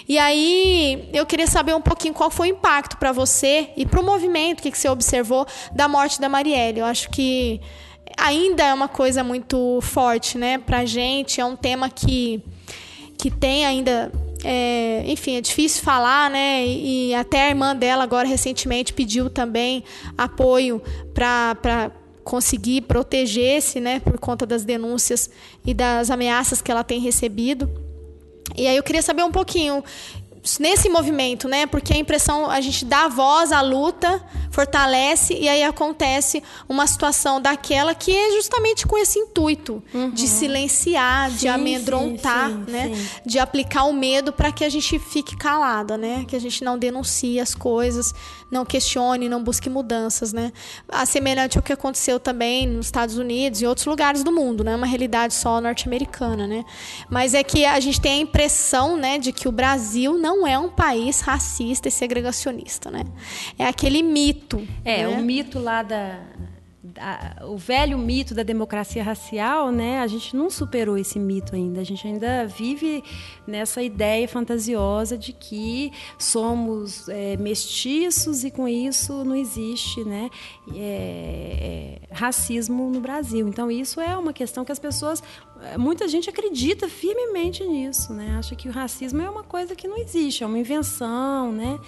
[0.08, 4.00] E aí eu queria saber um pouquinho qual foi o impacto para você e para
[4.00, 6.80] o movimento, que, que você observou da morte da Marielle.
[6.80, 7.60] Eu acho que
[8.16, 11.40] ainda é uma coisa muito forte, né, para gente.
[11.40, 12.42] É um tema que
[13.18, 14.10] que tem ainda
[14.44, 16.66] é, enfim, é difícil falar, né?
[16.66, 19.84] E, até a irmã dela agora recentemente pediu também
[20.18, 20.82] apoio
[21.14, 21.90] para
[22.24, 25.30] conseguir proteger-se, né, por conta das denúncias
[25.64, 27.68] e das ameaças que ela tem recebido.
[28.56, 29.82] E aí eu queria saber um pouquinho
[30.58, 31.66] nesse movimento, né?
[31.66, 34.22] Porque a impressão a gente dá voz à luta
[34.52, 39.82] fortalece e aí acontece uma situação daquela que é justamente com esse intuito
[40.12, 42.94] de silenciar, de Sim, amedrontar, sim, sim, né?
[42.94, 43.08] sim.
[43.24, 46.24] De aplicar o medo para que a gente fique calada, né?
[46.28, 48.14] Que a gente não denuncie as coisas,
[48.50, 50.52] não questione, não busque mudanças, né?
[50.86, 54.76] A semelhante ao que aconteceu também nos Estados Unidos e outros lugares do mundo, né?
[54.76, 56.62] Uma realidade só norte-americana, né?
[57.08, 60.58] Mas é que a gente tem a impressão, né, de que o Brasil não é
[60.58, 63.04] um país racista e segregacionista, né?
[63.58, 64.66] É aquele mito.
[64.84, 65.08] É, né?
[65.18, 66.18] o mito lá da,
[66.82, 70.00] da- o velho mito da democracia racial, né?
[70.00, 71.80] A gente não superou esse mito ainda.
[71.80, 73.02] A gente ainda vive
[73.46, 80.28] nessa ideia fantasiosa de que somos é, mestiços e com isso não existe, né?
[80.74, 83.46] é, é, racismo no Brasil.
[83.48, 85.22] Então isso é uma questão que as pessoas,
[85.78, 88.36] muita gente acredita firmemente nisso, né?
[88.38, 91.78] Acha que o racismo é uma coisa que não existe, é uma invenção, né?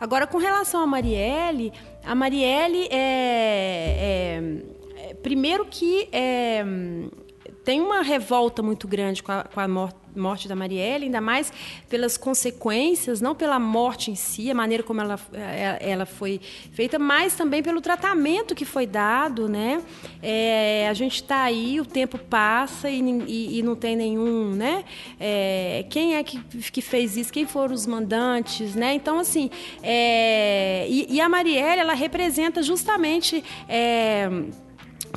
[0.00, 1.72] Agora, com relação a Marielle,
[2.04, 2.96] a Marielle é,
[4.98, 6.64] é- é- primeiro que é,
[7.64, 11.52] tem uma revolta muito grande com a, com a mor- morte da Marielle, ainda mais
[11.88, 16.40] pelas consequências, não pela morte em si, a maneira como ela, ela, ela foi
[16.72, 19.82] feita, mas também pelo tratamento que foi dado, né?
[20.22, 24.84] É, a gente está aí, o tempo passa e, e- e não tem nenhum, né?
[25.18, 26.38] É, quem é que,
[26.70, 27.32] que fez isso?
[27.32, 28.94] Quem foram os mandantes, né?
[28.94, 29.50] Então, assim,
[29.82, 33.42] é, e, e a Marielle, ela representa justamente...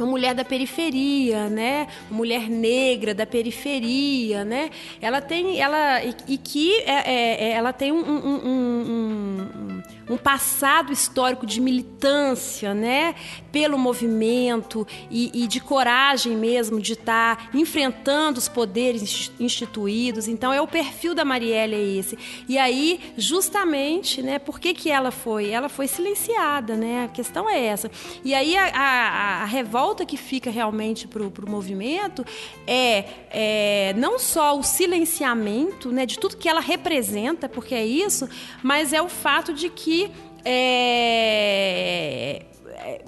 [0.04, 1.88] uma mulher da periferia, né?
[2.10, 4.70] Uma mulher negra da periferia, né?
[5.02, 9.84] Ela tem, ela e, e que é, é, é, ela tem um, um, um- um-
[10.10, 13.16] um passado histórico de militância, né?
[13.52, 20.28] Pelo movimento e, e de coragem mesmo de estar enfrentando os poderes insti- instituídos.
[20.28, 22.18] Então é o perfil da Marielle é esse.
[22.48, 24.38] E aí, justamente, né?
[24.40, 25.50] Por que, que ela foi?
[25.50, 27.06] Ela foi silenciada, né?
[27.06, 27.90] A questão é essa.
[28.24, 32.26] E aí a, a- a revolta que fica realmente para o movimento
[32.68, 38.28] é, é não só o silenciamento né, de tudo que ela representa, porque é isso,
[38.62, 39.95] mas é o fato de que
[40.44, 43.06] é, é,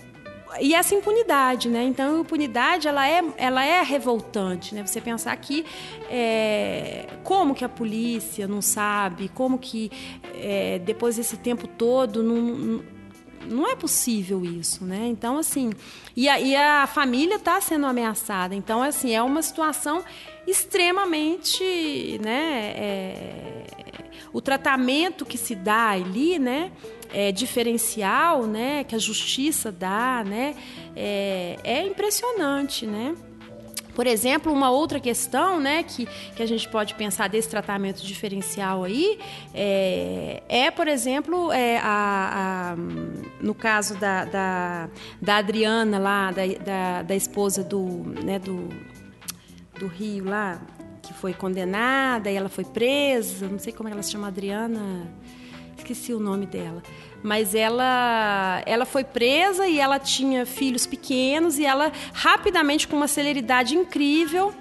[0.60, 1.84] e essa impunidade, né?
[1.84, 4.86] Então, a impunidade ela é, ela é revoltante, né?
[4.86, 5.66] Você pensar que
[6.10, 9.92] é, como que a polícia não sabe, como que
[10.36, 12.84] é, depois desse tempo todo não, não,
[13.50, 15.08] não é possível isso, né?
[15.08, 15.72] Então, assim,
[16.16, 18.54] e a, e a família está sendo ameaçada.
[18.54, 20.04] Então, assim, é uma situação
[20.46, 22.74] extremamente, né?
[22.76, 23.64] é,
[24.32, 26.72] o tratamento que se dá ali, né?
[27.12, 28.84] É diferencial, né?
[28.84, 30.56] Que a justiça dá, né?
[30.96, 33.16] É, é impressionante, né?
[33.98, 38.84] Por exemplo, uma outra questão né, que, que a gente pode pensar desse tratamento diferencial
[38.84, 39.18] aí
[39.56, 42.76] é, é, por exemplo, é, a, a-
[43.42, 44.90] no caso da, da,
[45.20, 47.80] da Adriana lá, da, da, da esposa do,
[48.24, 48.70] né, do,
[49.80, 50.62] do Rio lá,
[51.02, 55.08] que foi condenada e ela foi presa, não sei como ela se chama, Adriana,
[55.78, 56.82] esqueci o nome dela.
[57.24, 63.08] Mas ela, ela foi presa e ela tinha filhos pequenos e ela rapidamente, com uma
[63.08, 64.54] celeridade incrível,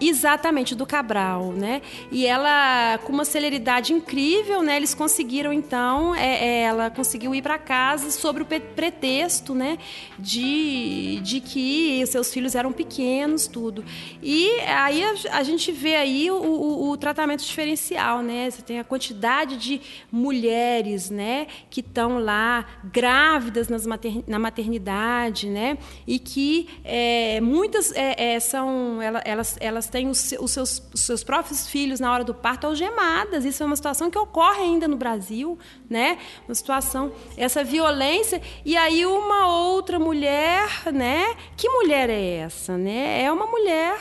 [0.00, 1.80] Exatamente, do Cabral, né?
[2.10, 4.76] E ela, com uma celeridade incrível, né?
[4.76, 9.78] Eles conseguiram, então, é, é, ela conseguiu ir para casa sobre o pretexto, né?
[10.18, 13.84] De, de que seus filhos eram pequenos, tudo.
[14.22, 18.50] E aí a, a gente vê aí o, o- o tratamento diferencial, né?
[18.50, 19.80] Você tem a quantidade de
[20.10, 21.46] mulheres, né?
[21.70, 25.78] Que estão lá grávidas nas mater- na maternidade, né?
[26.06, 30.82] E que é, muitas é, é, são, ela- elas, elas têm os, se- os seus,
[30.92, 33.44] os seus próprios filhos na hora do parto algemadas.
[33.44, 35.56] Isso é uma situação que ocorre ainda no Brasil,
[35.88, 36.18] né?
[36.48, 38.42] Uma situação, essa violência.
[38.64, 41.36] E aí uma outra mulher, né?
[41.56, 43.22] Que mulher é essa, né?
[43.22, 43.96] É uma mulher.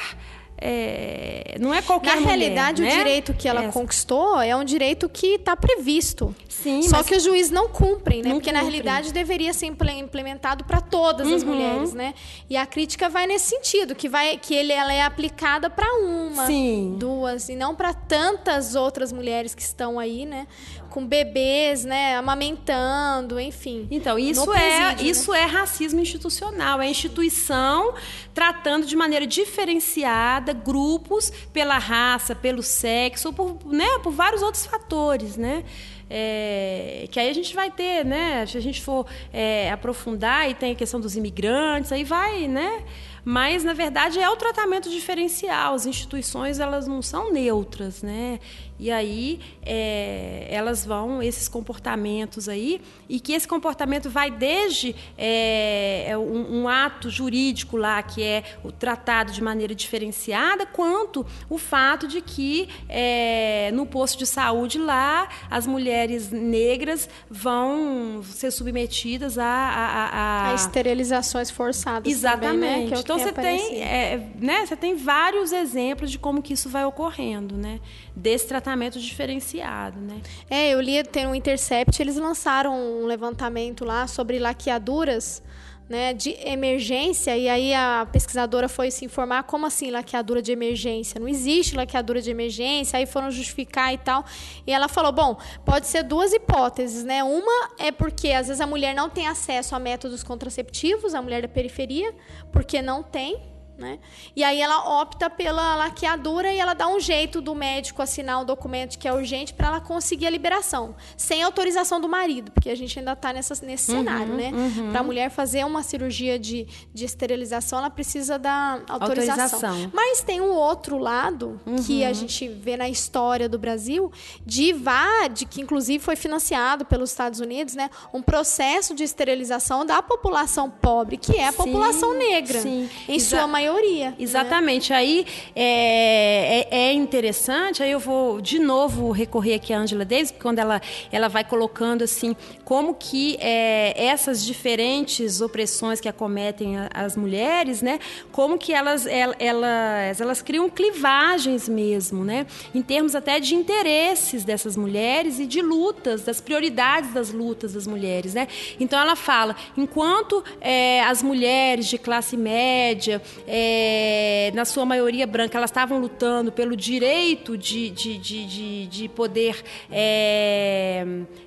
[0.66, 2.88] É, não é qualquer Na mulher, realidade, né?
[2.94, 3.74] o direito que ela Essa.
[3.74, 6.34] conquistou é um direito que está previsto.
[6.48, 8.30] Sim, Só que os juízes não cumprem, né?
[8.30, 8.82] Não Porque na cumprem.
[8.82, 11.50] realidade deveria ser imple- implementado para todas as Uhum.
[11.50, 12.14] mulheres, né?
[12.50, 16.46] E a crítica vai nesse sentido, que vai que ele ela é aplicada para uma,
[16.48, 16.96] Sim.
[16.98, 20.48] duas e não para tantas outras mulheres que estão aí, né?
[20.94, 22.16] Com bebês, né?
[22.18, 23.88] Amamentando, enfim.
[23.90, 25.10] Então, isso é presídio, né?
[25.10, 27.96] isso é racismo institucional, é a instituição
[28.32, 34.68] tratando de maneira diferenciada grupos pela raça, pelo sexo, ou por, né, por vários outros
[34.68, 35.64] fatores, né?
[36.08, 38.46] É, que aí a gente vai ter, né?
[38.46, 42.84] Se a gente for é, aprofundar e tem a questão dos imigrantes, aí vai, né?
[43.26, 45.74] Mas, na verdade, é o tratamento diferencial.
[45.74, 48.40] As instituições, elas não são neutras, né?
[48.80, 56.14] E aí é, elas vão, esses comportamentos aí, e que esse comportamento vai desde é,
[56.18, 62.08] um, um, ato jurídico lá, que é o tratado de maneira diferenciada, quanto o fato
[62.08, 69.54] de que é, no posto de saúde lá, as mulheres negras vão ser submetidas a.
[69.54, 72.12] A, a, a esterilizações forçadas.
[72.12, 72.54] Exatamente.
[72.54, 72.96] Também, né?
[72.96, 76.86] É então você tem, é, né, você tem vários exemplos de como que isso vai
[76.86, 77.80] ocorrendo, né?
[78.16, 80.22] Desse tratamento diferenciado, né?
[80.50, 85.42] É, eu li, tem um Intercept, eles lançaram um levantamento lá sobre laqueaduras
[85.88, 91.20] né, de emergência, e aí a pesquisadora foi se informar como assim laqueadura de emergência?
[91.20, 94.26] Não existe laqueadura de emergência, aí foram justificar e tal.
[94.66, 97.24] E ela falou: bom, pode ser duas hipóteses, né?
[97.24, 101.42] Uma é porque às vezes a mulher não tem acesso a métodos contraceptivos, a mulher
[101.42, 102.14] da periferia,
[102.52, 103.98] porque não tem, né?
[104.36, 108.46] E aí ela opta pela laqueadura e ela dá um jeito do médico assinar um
[108.46, 112.76] documento que é urgente para ela conseguir a liberação, sem autorização do marido, porque a
[112.76, 114.52] gente ainda está nesse uhum, cenário, né?
[114.54, 114.92] Uhum.
[114.92, 119.44] Para a mulher fazer uma cirurgia de, de esterilização, ela precisa da autorização.
[119.44, 119.92] autorização.
[119.92, 121.78] Mas tem um outro lado uhum.
[121.78, 122.14] que a uhum.
[122.14, 124.12] gente vê na história do Brasil
[124.46, 127.90] de VAD, que inclusive foi financiado pelos Estados Unidos, né?
[128.14, 132.88] Um processo de esterilização da população pobre, que é a sim, população negra, sim.
[133.08, 134.10] em sua maioria maioria.
[134.12, 134.16] Né?
[134.20, 134.92] Exatamente.
[134.92, 134.96] Né?
[134.98, 140.34] Aí é, é, é, interessante, aí eu vou de novo recorrer aqui à Angela Davis,
[140.40, 142.36] quando ela, ela vai colocando assim,
[142.66, 148.00] como que é, essas diferentes opressões que acometem as mulheres, né?
[148.32, 152.46] Como que elas, elas, elas criam clivagens mesmo, né?
[152.74, 157.88] Em termos até de interesses dessas mulheres e de lutas, das prioridades das lutas das
[157.88, 158.48] mulheres, né?
[158.80, 163.22] Então ela fala, enquanto é, as mulheres de classe média
[163.56, 169.08] é, na sua maioria branca, elas estavam lutando pelo direito de, de, de, de, de
[169.08, 169.64] poder.
[169.92, 171.06] É,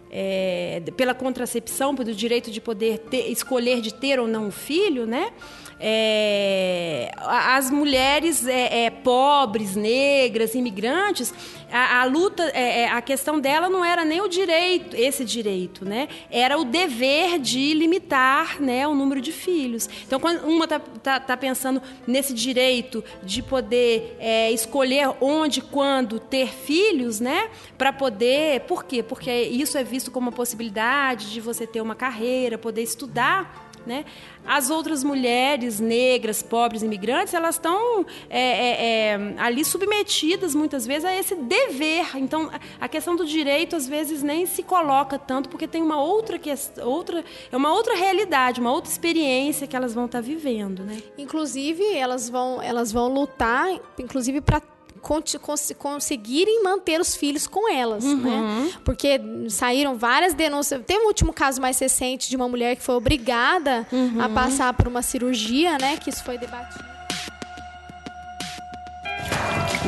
[0.08, 5.04] é, pela contracepção, pelo direito de poder ter, escolher de ter ou não um filho,
[5.04, 5.32] né?
[5.78, 11.32] é, as mulheres é, é, pobres, negras, imigrantes,
[11.76, 15.84] a, a luta, é, é, a questão dela não era nem o direito, esse direito,
[15.84, 16.08] né?
[16.30, 19.88] Era o dever de limitar, né, o número de filhos.
[20.06, 26.18] Então, quando uma está tá, tá pensando nesse direito de poder é, escolher onde, quando
[26.18, 29.02] ter filhos, né, para poder, por quê?
[29.02, 34.04] Porque isso é visto como uma possibilidade de você ter uma carreira, poder estudar né?
[34.46, 41.04] As outras mulheres negras, pobres, imigrantes, elas estão é, é, é, ali submetidas muitas vezes
[41.04, 42.16] a esse dever.
[42.16, 46.40] Então, a questão do direito às vezes nem se coloca tanto porque tem uma outra
[46.84, 50.98] outra é uma outra realidade, uma outra experiência que elas vão estar tá vivendo, né?
[51.16, 53.68] Inclusive, elas vão elas vão lutar,
[53.98, 54.60] inclusive para
[55.00, 55.36] cons
[55.78, 58.16] conseguirem manter os filhos com elas, uhum.
[58.16, 58.72] né?
[58.84, 60.82] Porque saíram várias denúncias.
[60.86, 64.20] Tem um último caso mais recente de uma mulher que foi obrigada uhum.
[64.20, 65.96] a passar por uma cirurgia, né?
[65.96, 66.84] Que isso foi debatido.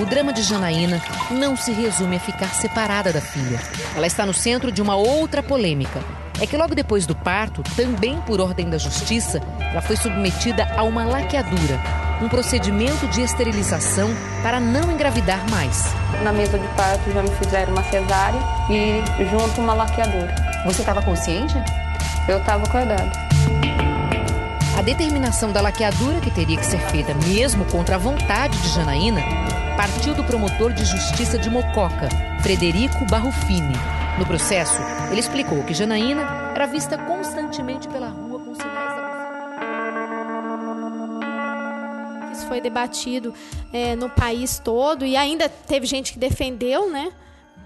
[0.01, 3.59] O drama de Janaína não se resume a ficar separada da filha.
[3.97, 6.01] Ela está no centro de uma outra polêmica.
[6.41, 10.84] É que logo depois do parto, também por ordem da justiça, ela foi submetida a
[10.84, 11.80] uma laqueadura,
[12.22, 14.09] um procedimento de esterilização
[14.41, 15.86] para não engravidar mais.
[16.22, 20.32] Na mesa de parto já me fizeram uma cesárea e junto uma laqueadura.
[20.64, 21.55] Você estava consciente?
[22.28, 23.11] Eu estava acordada.
[24.76, 29.20] A determinação da laqueadura, que teria que ser feita mesmo contra a vontade de Janaína,
[29.76, 32.09] partiu do promotor de justiça de Mococa,
[32.43, 33.74] Frederico Barrufini.
[34.19, 38.29] No processo, ele explicou que Janaína era vista constantemente pela rua
[42.49, 43.33] foi debatido
[43.73, 47.12] é, no país todo e ainda teve gente que defendeu, né?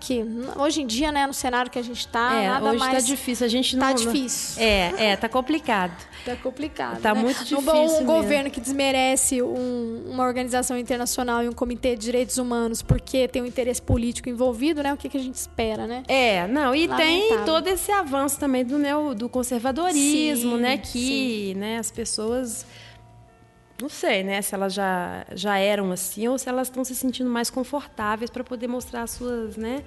[0.03, 0.21] Que
[0.57, 3.05] hoje em dia, né, no cenário que a gente está, é, nada hoje tá mais.
[3.05, 3.87] Tá difícil, a gente não.
[3.87, 4.61] Tá difícil.
[4.61, 5.93] É, é, tá complicado.
[6.27, 7.01] tá complicado.
[7.01, 7.21] Tá né?
[7.21, 7.73] muito difícil.
[7.73, 12.83] Um, um governo que desmerece um, uma organização internacional e um comitê de direitos humanos
[12.83, 14.93] porque tem um interesse político envolvido, né?
[14.93, 16.03] O que, que a gente espera, né?
[16.09, 17.37] É, não, e Lamentável.
[17.37, 20.79] tem todo esse avanço também do, neo, do conservadorismo, sim, né?
[20.79, 22.67] Que né, as pessoas
[23.81, 27.29] não sei, né, se elas já, já eram assim ou se elas estão se sentindo
[27.29, 29.83] mais confortáveis para poder mostrar as suas, né,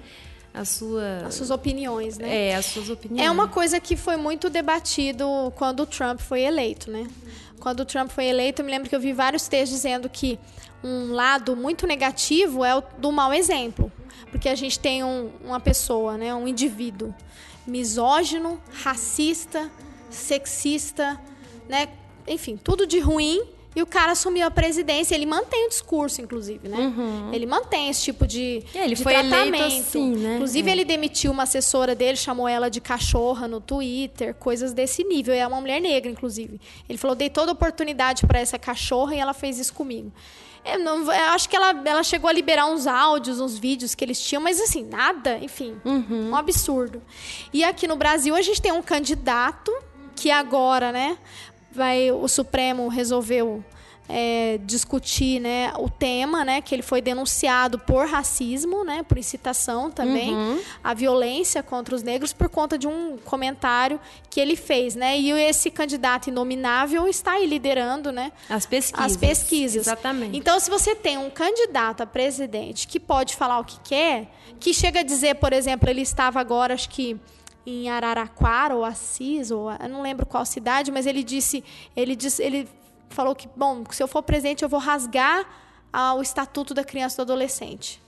[0.52, 1.24] as suas...
[1.24, 2.48] As suas opiniões, né?
[2.48, 3.26] É, as suas opiniões.
[3.26, 5.26] É uma coisa que foi muito debatido
[5.56, 7.06] quando o Trump foi eleito, né?
[7.60, 10.38] Quando o Trump foi eleito, eu me lembro que eu vi vários textos dizendo que
[10.82, 13.92] um lado muito negativo é o do mau exemplo.
[14.30, 17.14] Porque a gente tem um, uma pessoa, né, um indivíduo
[17.66, 19.70] misógino, racista,
[20.08, 21.20] sexista,
[21.68, 21.88] né?
[22.26, 23.42] Enfim, tudo de ruim
[23.76, 26.92] E o cara assumiu a presidência, ele mantém o discurso, inclusive, né?
[27.30, 29.62] Ele mantém esse tipo de, É, ele de foi tratamento.
[29.64, 30.34] assim, né?
[30.36, 30.72] Inclusive, É.
[30.72, 35.34] ele demitiu uma assessora dele, chamou ela de cachorra no Twitter, coisas desse nível.
[35.34, 36.58] É uma mulher negra, inclusive.
[36.88, 40.10] Ele falou: dei toda oportunidade para essa cachorra e ela fez isso comigo.
[40.64, 44.02] Eu, não- eu acho que ela, ela chegou a liberar uns áudios, uns vídeos que
[44.04, 47.00] eles tinham, mas assim, nada, enfim, um absurdo.
[47.52, 49.70] E aqui no Brasil a gente tem um candidato
[50.16, 51.18] que agora, né,
[51.76, 53.62] vai o Supremo resolveu
[54.08, 59.90] é, discutir, né, o tema, né, que ele foi denunciado por racismo, né, por incitação
[59.90, 60.60] também Uhum.
[60.84, 63.98] à violência contra os negros por conta de um comentário
[64.30, 65.18] que ele fez, né?
[65.18, 69.06] E esse candidato inominável está aí liderando, né, As pesquisas.
[69.06, 69.86] as pesquisas.
[69.88, 70.36] Exatamente.
[70.38, 74.28] Então, se você tem um candidato a presidente que pode falar o que quer,
[74.60, 77.18] que chega a dizer, por exemplo, ele estava agora, acho que
[77.66, 81.64] em Araraquara ou Assis, ou eu não lembro qual cidade, mas ele disse,
[81.96, 82.68] ele disse, ele
[83.08, 85.44] falou que, bom, se eu for presidente, eu vou rasgar
[85.92, 88.00] ah, o estatuto da criança e do adolescente.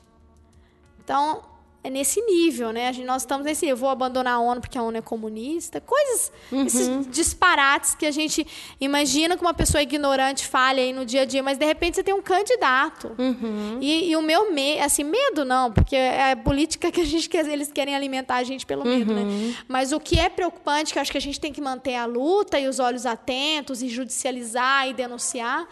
[1.03, 1.43] Então,
[1.85, 2.93] é nesse nível, né?
[2.93, 3.77] Gente, nós estamos nesse nível.
[3.77, 5.81] Eu vou abandonar a ONU porque a ONU é comunista.
[5.81, 6.67] Coisas, Uhum.
[6.67, 8.47] esses disparates que a gente
[8.81, 12.03] imagina que uma pessoa ignorante fale aí no dia a dia, mas de repente você
[12.03, 13.13] tem um candidato.
[13.19, 13.79] Uhum.
[13.81, 17.29] E, e o meu medo, assim, medo não, porque é a política que a gente
[17.29, 19.25] quer, eles querem alimentar a gente pelo medo, Uhum.
[19.49, 19.55] né?
[19.69, 22.07] Mas o que é preocupante, que eu acho que a gente tem que manter a
[22.07, 25.67] luta e os olhos atentos e judicializar e denunciar,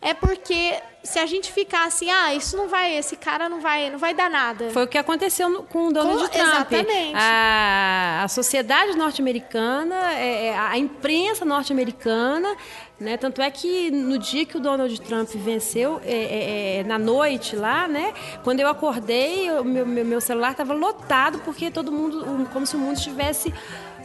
[0.00, 3.90] é porque se a gente ficar assim, ah, isso não vai, esse cara não vai,
[3.90, 4.70] não vai dar nada.
[4.70, 6.72] Foi o que aconteceu no- com o Donald Com- Trump.
[6.72, 7.14] exatamente.
[7.14, 12.56] A, a sociedade norte-americana, é, é, a imprensa norte-americana,
[12.98, 13.16] né?
[13.16, 17.56] Tanto é que no dia que o Donald Trump venceu, é, é, é, na noite
[17.56, 18.14] lá, né?
[18.44, 22.78] Quando eu acordei, o meu, meu, celular estava lotado porque todo mundo, como se o
[22.78, 23.52] mundo estivesse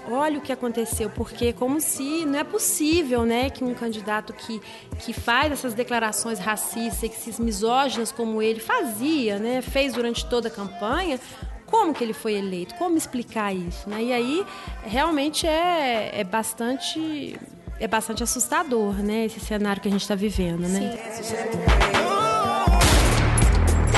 [0.09, 4.61] olha o que aconteceu, porque como se não é possível, né, que um candidato que,
[4.99, 10.51] que faz essas declarações racistas, sexistas, misóginas como ele fazia, né, fez durante toda a
[10.51, 11.19] campanha,
[11.68, 12.74] como que ele foi eleito?
[12.76, 14.01] Como explicar isso, né?
[14.01, 14.45] E aí
[14.84, 17.38] realmente é, é bastante
[17.80, 20.97] é bastante assustador, né, esse cenário que a gente está vivendo, né?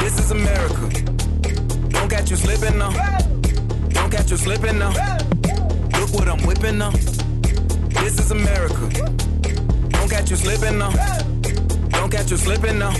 [0.01, 0.89] This is America.
[1.89, 2.91] Don't catch you slipping now.
[3.93, 4.91] Don't catch you slipping now.
[5.97, 6.91] Look what I'm whipping now.
[8.01, 8.89] This is America.
[9.91, 10.91] Don't catch you slipping now.
[11.91, 12.93] Don't catch you slipping now.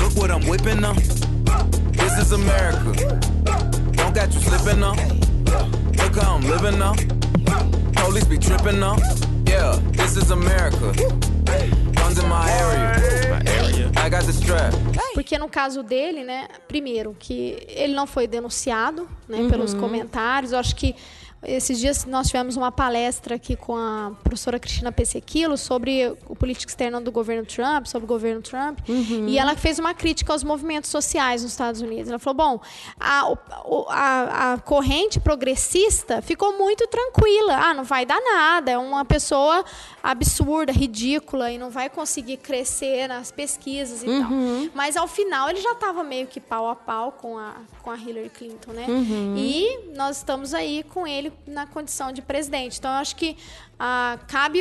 [0.00, 0.94] Look what I'm whipping now.
[1.92, 2.92] This is America.
[3.92, 4.94] Don't catch you slipping now.
[5.98, 6.94] Look how I'm living now.
[7.94, 8.96] Police be tripping now.
[9.46, 10.92] Yeah, this is America.
[11.94, 13.30] Guns in my area.
[13.30, 13.90] My area.
[13.96, 14.72] I got the strap.
[15.14, 19.50] Porque no caso dele, né, primeiro, que ele não foi denunciado né, Uhum.
[19.50, 20.52] pelos comentários.
[20.52, 20.94] Eu acho que
[21.44, 26.70] esses dias nós tivemos uma palestra aqui com a professora Cristina Pesequilo sobre o político
[26.70, 28.78] externo do governo Trump, sobre o governo Trump.
[28.88, 29.26] Uhum.
[29.28, 32.08] E ela fez uma crítica aos movimentos sociais nos Estados Unidos.
[32.08, 32.60] Ela falou: bom,
[32.98, 33.34] a,
[33.88, 37.56] a, a corrente progressista ficou muito tranquila.
[37.56, 39.64] Ah, não vai dar nada, é uma pessoa
[40.02, 44.66] absurda, ridícula e não vai conseguir crescer nas pesquisas e Uhum.
[44.66, 44.70] tal.
[44.74, 47.96] Mas ao final ele já estava meio que pau a pau com a, com a
[47.96, 48.86] Hillary Clinton, né?
[48.88, 49.34] Uhum.
[49.36, 52.78] E nós estamos aí com ele na condição de presidente.
[52.78, 53.36] Então eu acho que
[53.78, 54.60] ah, cabe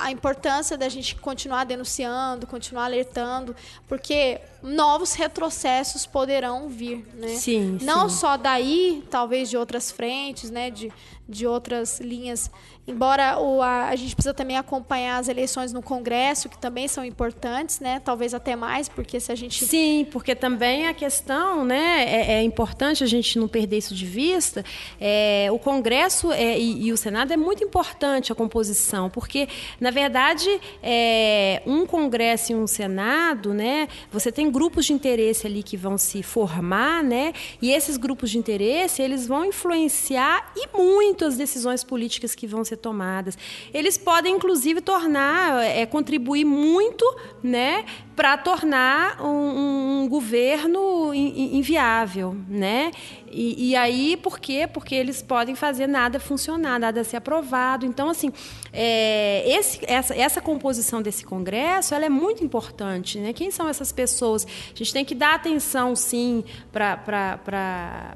[0.00, 3.54] a importância da gente continuar denunciando, continuar alertando,
[3.86, 7.34] porque novos retrocessos poderão vir, né?
[7.36, 8.16] Sim, Não sim.
[8.16, 10.70] só daí, talvez de outras frentes, né?
[10.70, 10.90] De,
[11.28, 12.50] de outras linhas.
[12.86, 17.04] Embora o, a, a gente precisa também acompanhar as eleições no Congresso, que também são
[17.04, 18.00] importantes, né?
[18.04, 22.42] Talvez até mais, porque se a gente Sim, porque também a questão, né, é, é
[22.42, 24.64] importante a gente não perder isso de vista.
[25.00, 29.48] É, o Congresso é, e, e o Senado é muito importante a composição, porque
[29.80, 30.46] na verdade
[30.82, 35.96] é, um Congresso e um Senado, né, você tem grupos de interesse ali que vão
[35.96, 37.32] se formar, né,
[37.62, 42.62] e esses grupos de interesse eles vão influenciar e muito as decisões políticas que vão
[42.62, 43.38] ser tomadas.
[43.72, 47.04] Eles podem inclusive tornar, é, contribuir muito,
[47.42, 52.90] né, para tornar um, um governo in- in- inviável, né?
[53.30, 54.68] E, e aí, por quê?
[54.70, 57.86] Porque eles podem fazer nada funcionar, nada ser aprovado.
[57.86, 58.30] Então, assim,
[58.70, 63.32] é, esse- essa, essa composição desse Congresso, ela é muito importante, né?
[63.32, 64.46] Quem são essas pessoas?
[64.46, 67.38] A gente tem que dar atenção, sim, para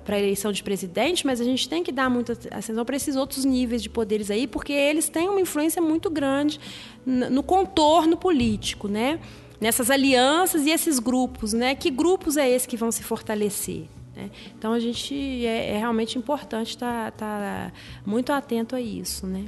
[0.07, 3.47] a eleição de presidente, mas a gente tem que dar muita atenção para esses outros
[3.47, 6.61] níveis de poderes aí, porque eles têm uma influência muito grande
[7.07, 9.19] no contorno político, né?
[9.61, 11.75] Nessas alianças e esses grupos, né?
[11.75, 13.87] Que grupos é esse que vão se fortalecer?
[14.17, 14.31] né?
[14.59, 15.15] Então a gente
[15.47, 17.73] é, é realmente importante estar
[18.05, 19.45] muito atento a isso, né?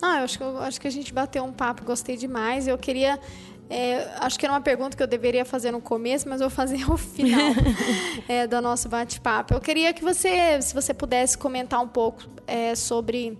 [0.00, 2.68] Ah, eu acho que, eu acho que a gente bateu um papo, gostei demais.
[2.68, 3.18] Eu queria
[3.70, 6.82] É, acho que era uma pergunta que eu deveria fazer no começo, mas vou fazer
[6.82, 7.54] ao final
[8.28, 9.54] é, do nosso bate-papo.
[9.54, 13.38] Eu queria que você, se você pudesse comentar um pouco é, sobre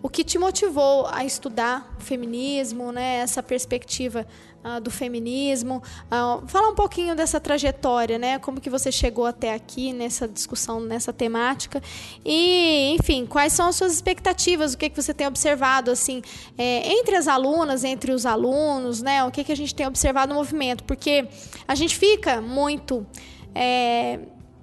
[0.00, 4.26] o que te motivou a estudar o feminismo, né, essa perspectiva
[4.66, 5.80] ah, do feminismo.
[6.10, 10.80] Ah, falar um pouquinho dessa trajetória, né, como que você chegou até aqui nessa discussão,
[10.80, 11.80] nessa temática.
[12.24, 16.20] E, enfim, quais são as suas expectativas, o que, que você tem observado, assim,
[16.58, 20.30] é, entre as alunas, entre os alunos, né, o que, que a gente tem observado
[20.30, 20.82] no movimento.
[20.82, 21.28] Porque
[21.68, 23.06] a gente fica muito...
[23.54, 24.18] É,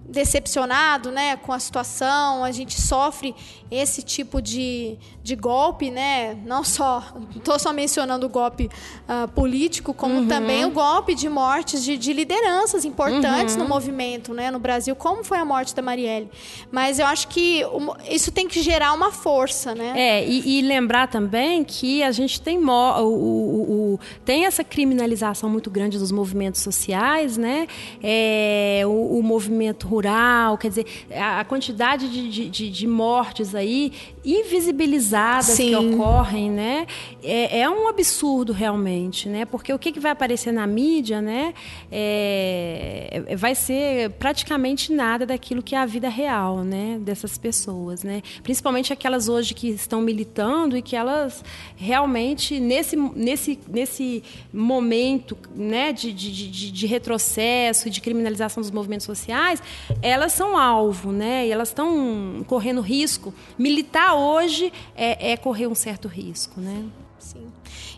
[0.05, 3.33] decepcionado né, com a situação, a gente sofre
[3.75, 6.37] esse tipo de, de golpe, né?
[6.45, 7.03] Não só,
[7.35, 8.69] estou só mencionando o golpe
[9.07, 10.27] uh, político, como Uhum.
[10.27, 13.63] também o golpe de mortes de, de lideranças importantes Uhum.
[13.63, 14.51] no movimento, né?
[14.51, 16.29] No Brasil, como foi a morte da Marielle.
[16.71, 17.63] Mas eu acho que
[18.09, 19.93] isso tem que gerar uma força, né?
[19.95, 25.49] É, e, e lembrar também que a gente tem, o, o- o- tem essa criminalização
[25.49, 27.67] muito grande dos movimentos sociais, né?
[28.01, 33.55] É, o, o movimento rural, quer dizer, a, a quantidade de, de- de- de mortes
[33.55, 33.91] aí aí
[34.25, 35.93] invisibilizadas que Sim.
[35.93, 36.87] ocorrem, né?
[37.21, 39.45] É, é um absurdo realmente, né?
[39.45, 41.53] Porque o que, que vai aparecer na mídia, né?
[41.91, 46.97] É, é- vai ser praticamente nada daquilo que é a vida real, né?
[47.01, 48.21] Dessas pessoas, né?
[48.41, 51.43] Principalmente aquelas hoje que estão militando e que elas
[51.75, 54.23] realmente nesse nesse nesse
[54.53, 55.91] momento, né?
[55.91, 59.61] De, de, de, de retrocesso e de criminalização dos movimentos sociais,
[60.01, 61.47] elas são alvo, né?
[61.47, 63.33] E elas estão correndo risco.
[63.57, 66.85] Militar hoje é, é correr um certo risco, né?
[67.19, 67.51] Sim.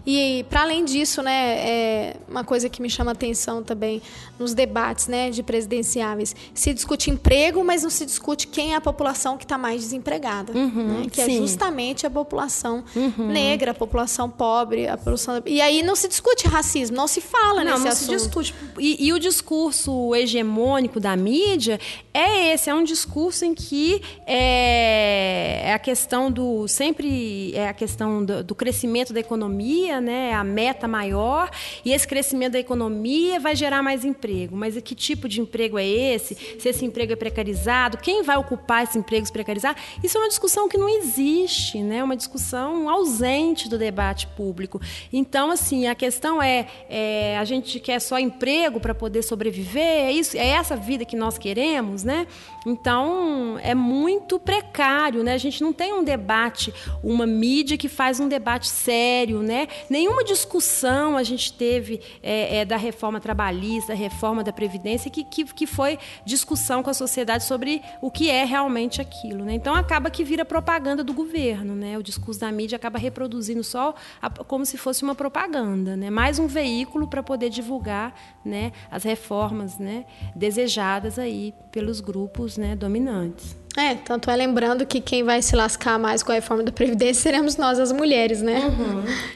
[0.06, 4.02] E para além disso, né, é uma coisa que me chama atenção também
[4.38, 8.82] nos debates, né, de presidenciáveis, se discute emprego, mas não se discute quem é a
[8.82, 11.38] população que está mais desempregada, né, que é sim.
[11.38, 12.84] justamente a população
[13.18, 17.64] negra, a população pobre, a população e aí não se discute racismo, não se fala
[17.64, 18.20] não, nesse não assunto.
[18.20, 18.56] se discute.
[18.78, 21.80] E, e o discurso hegemônico da mídia
[22.14, 27.74] é esse, é um discurso em que é, é a questão do sempre é a
[27.74, 31.50] questão do, do crescimento da economia, né, a meta maior,
[31.84, 34.56] e esse crescimento da economia vai gerar mais emprego.
[34.56, 36.36] Mas que tipo de emprego é esse?
[36.60, 39.82] Se esse emprego é precarizado, quem vai ocupar esses empregos precarizados?
[40.04, 42.04] Isso é uma discussão que não existe, né?
[42.04, 44.80] Uma discussão ausente do debate público.
[45.12, 49.82] Então, assim, a questão é, é, a gente quer só emprego para poder sobreviver?
[49.84, 50.38] É isso?
[50.38, 52.28] É essa vida que nós queremos, né?
[52.66, 55.34] Então, é muito precário, né?
[55.34, 56.74] A gente não tem um debate,
[57.04, 59.68] uma mídia que faz um debate sério, né?
[59.90, 65.24] Nenhuma discussão a gente teve é, é, da reforma trabalhista, da reforma da Previdência, que,
[65.24, 69.54] que, que foi discussão com a sociedade sobre o que é realmente aquilo, né?
[69.54, 71.98] Então, acaba que vira propaganda do governo, né?
[71.98, 76.10] O discurso da mídia acaba reproduzindo só a- como se fosse uma propaganda, né?
[76.10, 78.14] Mais um veículo para poder divulgar,
[78.44, 78.72] né?
[78.90, 80.06] As reformas, né?
[80.36, 82.76] Desejadas aí pelos grupos, né?
[82.76, 83.56] Dominantes.
[83.78, 87.22] É, tanto é lembrando que quem vai se lascar mais com a reforma da Previdência
[87.24, 88.62] seremos nós, as mulheres, né?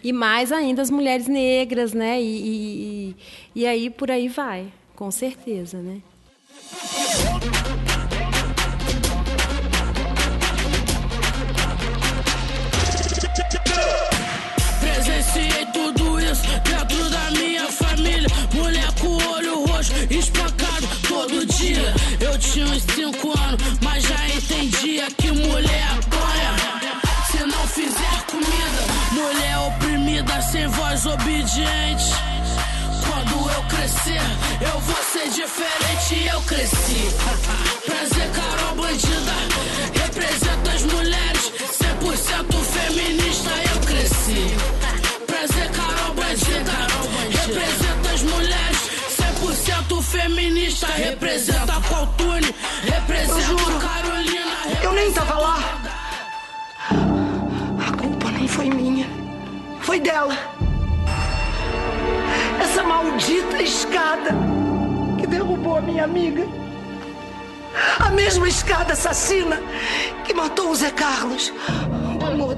[0.02, 2.22] E mais ainda as mulheres negras, né?
[2.22, 2.50] E, e,
[3.10, 3.16] e-
[3.62, 5.98] e aí por aí vai, com certeza, né?
[22.52, 26.56] Tinha uns 5 anos, mas já entendia que mulher apanha.
[27.30, 28.82] Se não fizer comida,
[29.12, 32.12] mulher oprimida, sem voz obediente.
[33.06, 34.22] Quando eu crescer,
[34.62, 36.28] eu vou ser diferente.
[36.34, 37.12] Eu cresci.
[37.86, 39.79] Prazer, Carol Bandida.
[50.10, 50.88] Feminista.
[50.88, 52.54] Representa Coltune.
[52.84, 54.84] Representa Carolina.
[54.84, 55.58] Eu nem tava lá.
[57.88, 59.08] A culpa nem foi minha.
[59.82, 60.36] Foi dela.
[62.62, 64.32] Essa maldita escada
[65.20, 66.46] que derrubou a minha amiga.
[68.00, 69.62] A mesma escada assassina
[70.26, 71.54] que matou o Zé Carlos.
[72.20, 72.58] O amor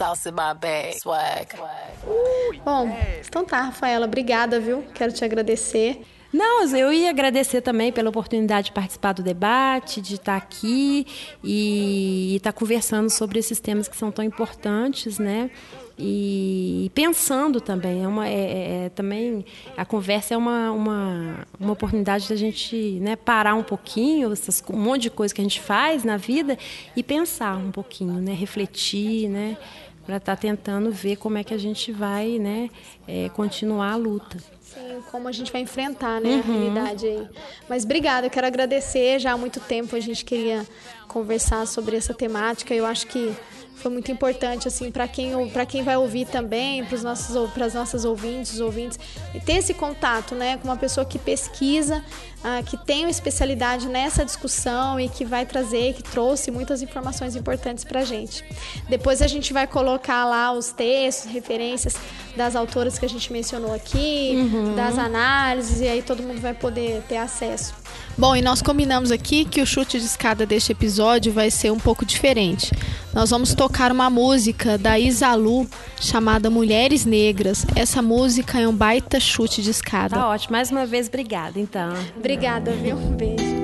[0.00, 0.98] House in my bag.
[0.98, 1.48] Swag.
[2.64, 2.88] Bom,
[3.26, 4.84] então tá, Rafaela, obrigada, viu?
[4.94, 6.02] Quero te agradecer.
[6.32, 11.04] Não, eu ia agradecer também pela oportunidade de participar do debate, de estar aqui
[11.42, 15.50] e estar conversando sobre esses temas que são tão importantes, né?
[16.02, 19.44] E pensando também, é uma, é, é- é também
[19.76, 24.78] a conversa é uma, uma, uma oportunidade da gente né, parar um pouquinho, essas, um
[24.78, 26.56] monte de coisa que a gente faz na vida
[26.96, 29.58] e pensar um pouquinho, né, refletir, né,
[30.10, 32.68] para estar tentando ver como é que a gente vai né,
[33.06, 34.38] é, continuar a luta.
[34.60, 36.52] Sim, como a gente vai enfrentar, né, a Uhum.
[36.52, 37.28] realidade aí.
[37.68, 39.20] Mas obrigada, eu quero agradecer.
[39.20, 40.66] Já há muito tempo a gente queria
[41.06, 42.74] conversar sobre essa temática.
[42.74, 43.32] Eu acho que
[43.80, 47.64] foi muito importante assim para quem para quem vai ouvir também, para os nossos para
[47.64, 48.98] as nossas ouvintes, os ouvintes,
[49.34, 52.04] e ter esse contato, né, com uma pessoa que pesquisa,
[52.44, 57.34] ah, que tem uma especialidade nessa discussão e que vai trazer, que trouxe muitas informações
[57.36, 58.44] importantes para a gente.
[58.88, 61.96] Depois a gente vai colocar lá os textos, referências
[62.36, 64.74] das autoras que a gente mencionou aqui, Uhum.
[64.76, 67.74] das análises, e aí todo mundo vai poder ter acesso.
[68.18, 71.78] Bom, e nós combinamos aqui que o chute de escada deste episódio vai ser um
[71.78, 72.70] pouco diferente.
[73.14, 75.66] Nós vamos tocar uma música da Isalu
[75.98, 77.64] chamada Mulheres Negras.
[77.74, 80.16] Essa música é um baita chute de escada.
[80.16, 80.52] Tá ótimo.
[80.52, 81.94] Mais uma vez, obrigada, então.
[82.16, 82.96] Obrigada, viu?
[82.96, 83.60] Um beijo.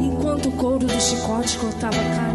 [0.00, 2.25] Enquanto o couro do chicote cortava a carne,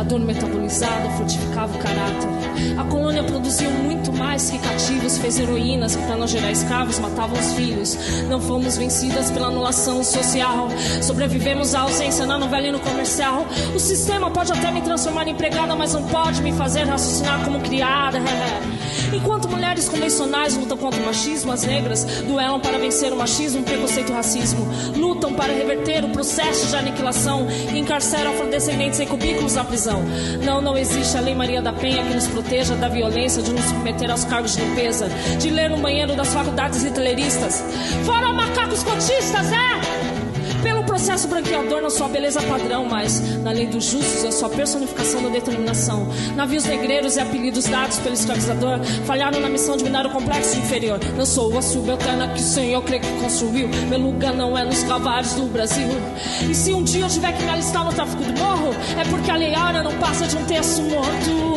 [0.00, 2.39] a dor metabolizada fortificava o caráter.
[2.78, 7.38] A colônia produziu muito mais que cativos, fez heroínas que, para não gerar escravos, matavam
[7.38, 7.96] os filhos.
[8.28, 10.68] Não fomos vencidas pela anulação social,
[11.02, 13.46] sobrevivemos à ausência na novela e no comercial.
[13.74, 17.60] O sistema pode até me transformar em empregada, mas não pode me fazer raciocinar como
[17.60, 18.18] criada.
[19.12, 23.64] Enquanto mulheres convencionais lutam contra o machismo, as negras duelam para vencer o machismo, o
[23.64, 24.68] preconceito e o racismo.
[24.94, 30.02] Lutam para reverter o processo de aniquilação e encarceram afrodescendentes em cubículos na prisão.
[30.44, 33.64] Não, não existe a Lei Maria da Penha que nos proteja da violência, de nos
[33.64, 35.08] submeter aos cargos de limpeza,
[35.38, 37.62] de ler no banheiro das faculdades hitleristas.
[38.04, 40.60] Fora macacos cotistas, é!
[40.60, 44.48] Pelo processo branqueador, não sou a beleza padrão, mas na lei dos justos eu sou
[44.48, 46.08] a personificação da determinação.
[46.34, 50.98] Navios negreiros e apelidos dados pelo escravizador falharam na missão de minar o complexo inferior.
[51.16, 53.68] Não sou a subalterna que o Senhor crê que construiu.
[53.88, 55.86] Meu lugar não é nos calvários do Brasil.
[56.50, 59.30] E se um dia eu tiver que me alistar no tráfico do morro, é porque
[59.30, 61.49] a lei áurea não passa de um terço morto.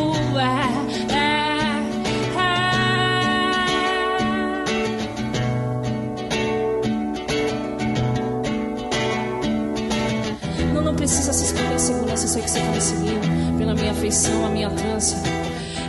[10.74, 13.58] Não, precisa se esconder em segurança, eu sei que você tá me seguindo.
[13.58, 15.18] Pela minha afeição, a minha trança.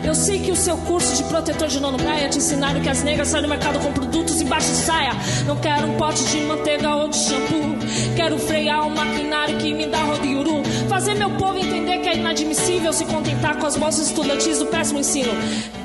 [0.03, 3.01] Eu sei que o seu curso de protetor de nono praia te ensinaram que as
[3.01, 5.11] negras saem do mercado com produtos embaixo de saia.
[5.47, 7.75] Não quero um pote de manteiga ou de shampoo.
[8.15, 10.61] Quero frear o maquinário que me dá rodiuru.
[10.89, 14.99] Fazer meu povo entender que é inadmissível se contentar com as bolsas estudantis do péssimo
[14.99, 15.31] ensino.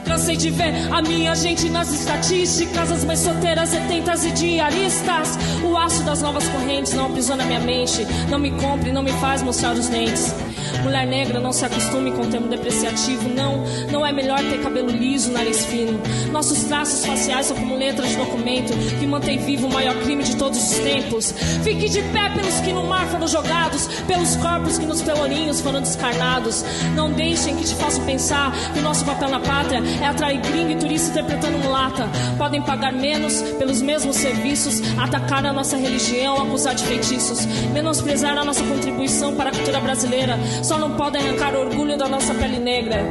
[0.04, 5.38] Cansei de ver a minha gente nas estatísticas, as mães solteiras, setentas e diaristas.
[5.64, 8.06] O aço das novas correntes não aprisiona minha mente.
[8.28, 10.34] Não me compre, não me faz mostrar os dentes.
[10.82, 13.28] Mulher negra, não se acostume com o termo depreciativo.
[13.28, 16.00] Não, não é melhor ter cabelo liso, nariz fino.
[16.32, 20.36] Nossos traços faciais são como letras de documento que mantém vivo o maior crime de
[20.36, 21.32] todos os tempos.
[21.62, 25.80] Fique de pé pelos que no mar foram jogados, pelos corpos que nos pelourinhos foram
[25.80, 26.64] descarnados.
[26.94, 30.72] Não deixem que te façam pensar que o nosso papel na pátria é atrair gringo
[30.72, 32.08] e turista interpretando mulata.
[32.38, 38.44] Podem pagar menos pelos mesmos serviços, atacar a nossa religião, acusar de feitiços, menosprezar a
[38.44, 40.38] nossa contribuição para a cultura brasileira.
[40.70, 43.02] Só não podem arrancar o orgulho da nossa pele negra.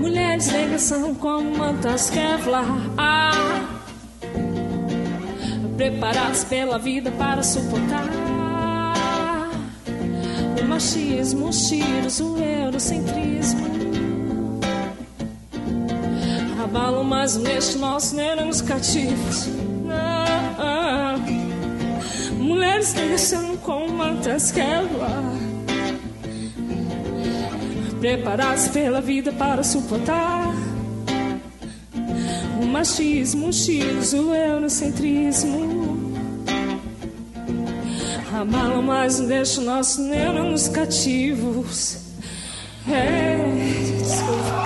[0.00, 2.66] Mulheres negras são como mantas Kevlar.
[2.98, 3.30] Ah,
[5.76, 8.02] Preparadas pela vida para suportar.
[10.60, 13.83] O machismo, os tiros, o eurocentrismo
[17.04, 19.48] Mais um deste nosso nervos cativos.
[22.38, 25.44] Mulheres são como mantas Kevlar
[28.04, 30.52] preparados pela vida para suportar
[32.60, 36.12] o machismo, os tiros, o eurocentrismo.
[38.38, 41.98] Abalam mais não deixa o nosso neurônios cativos.
[42.86, 43.38] É,
[43.98, 44.63] desculpa.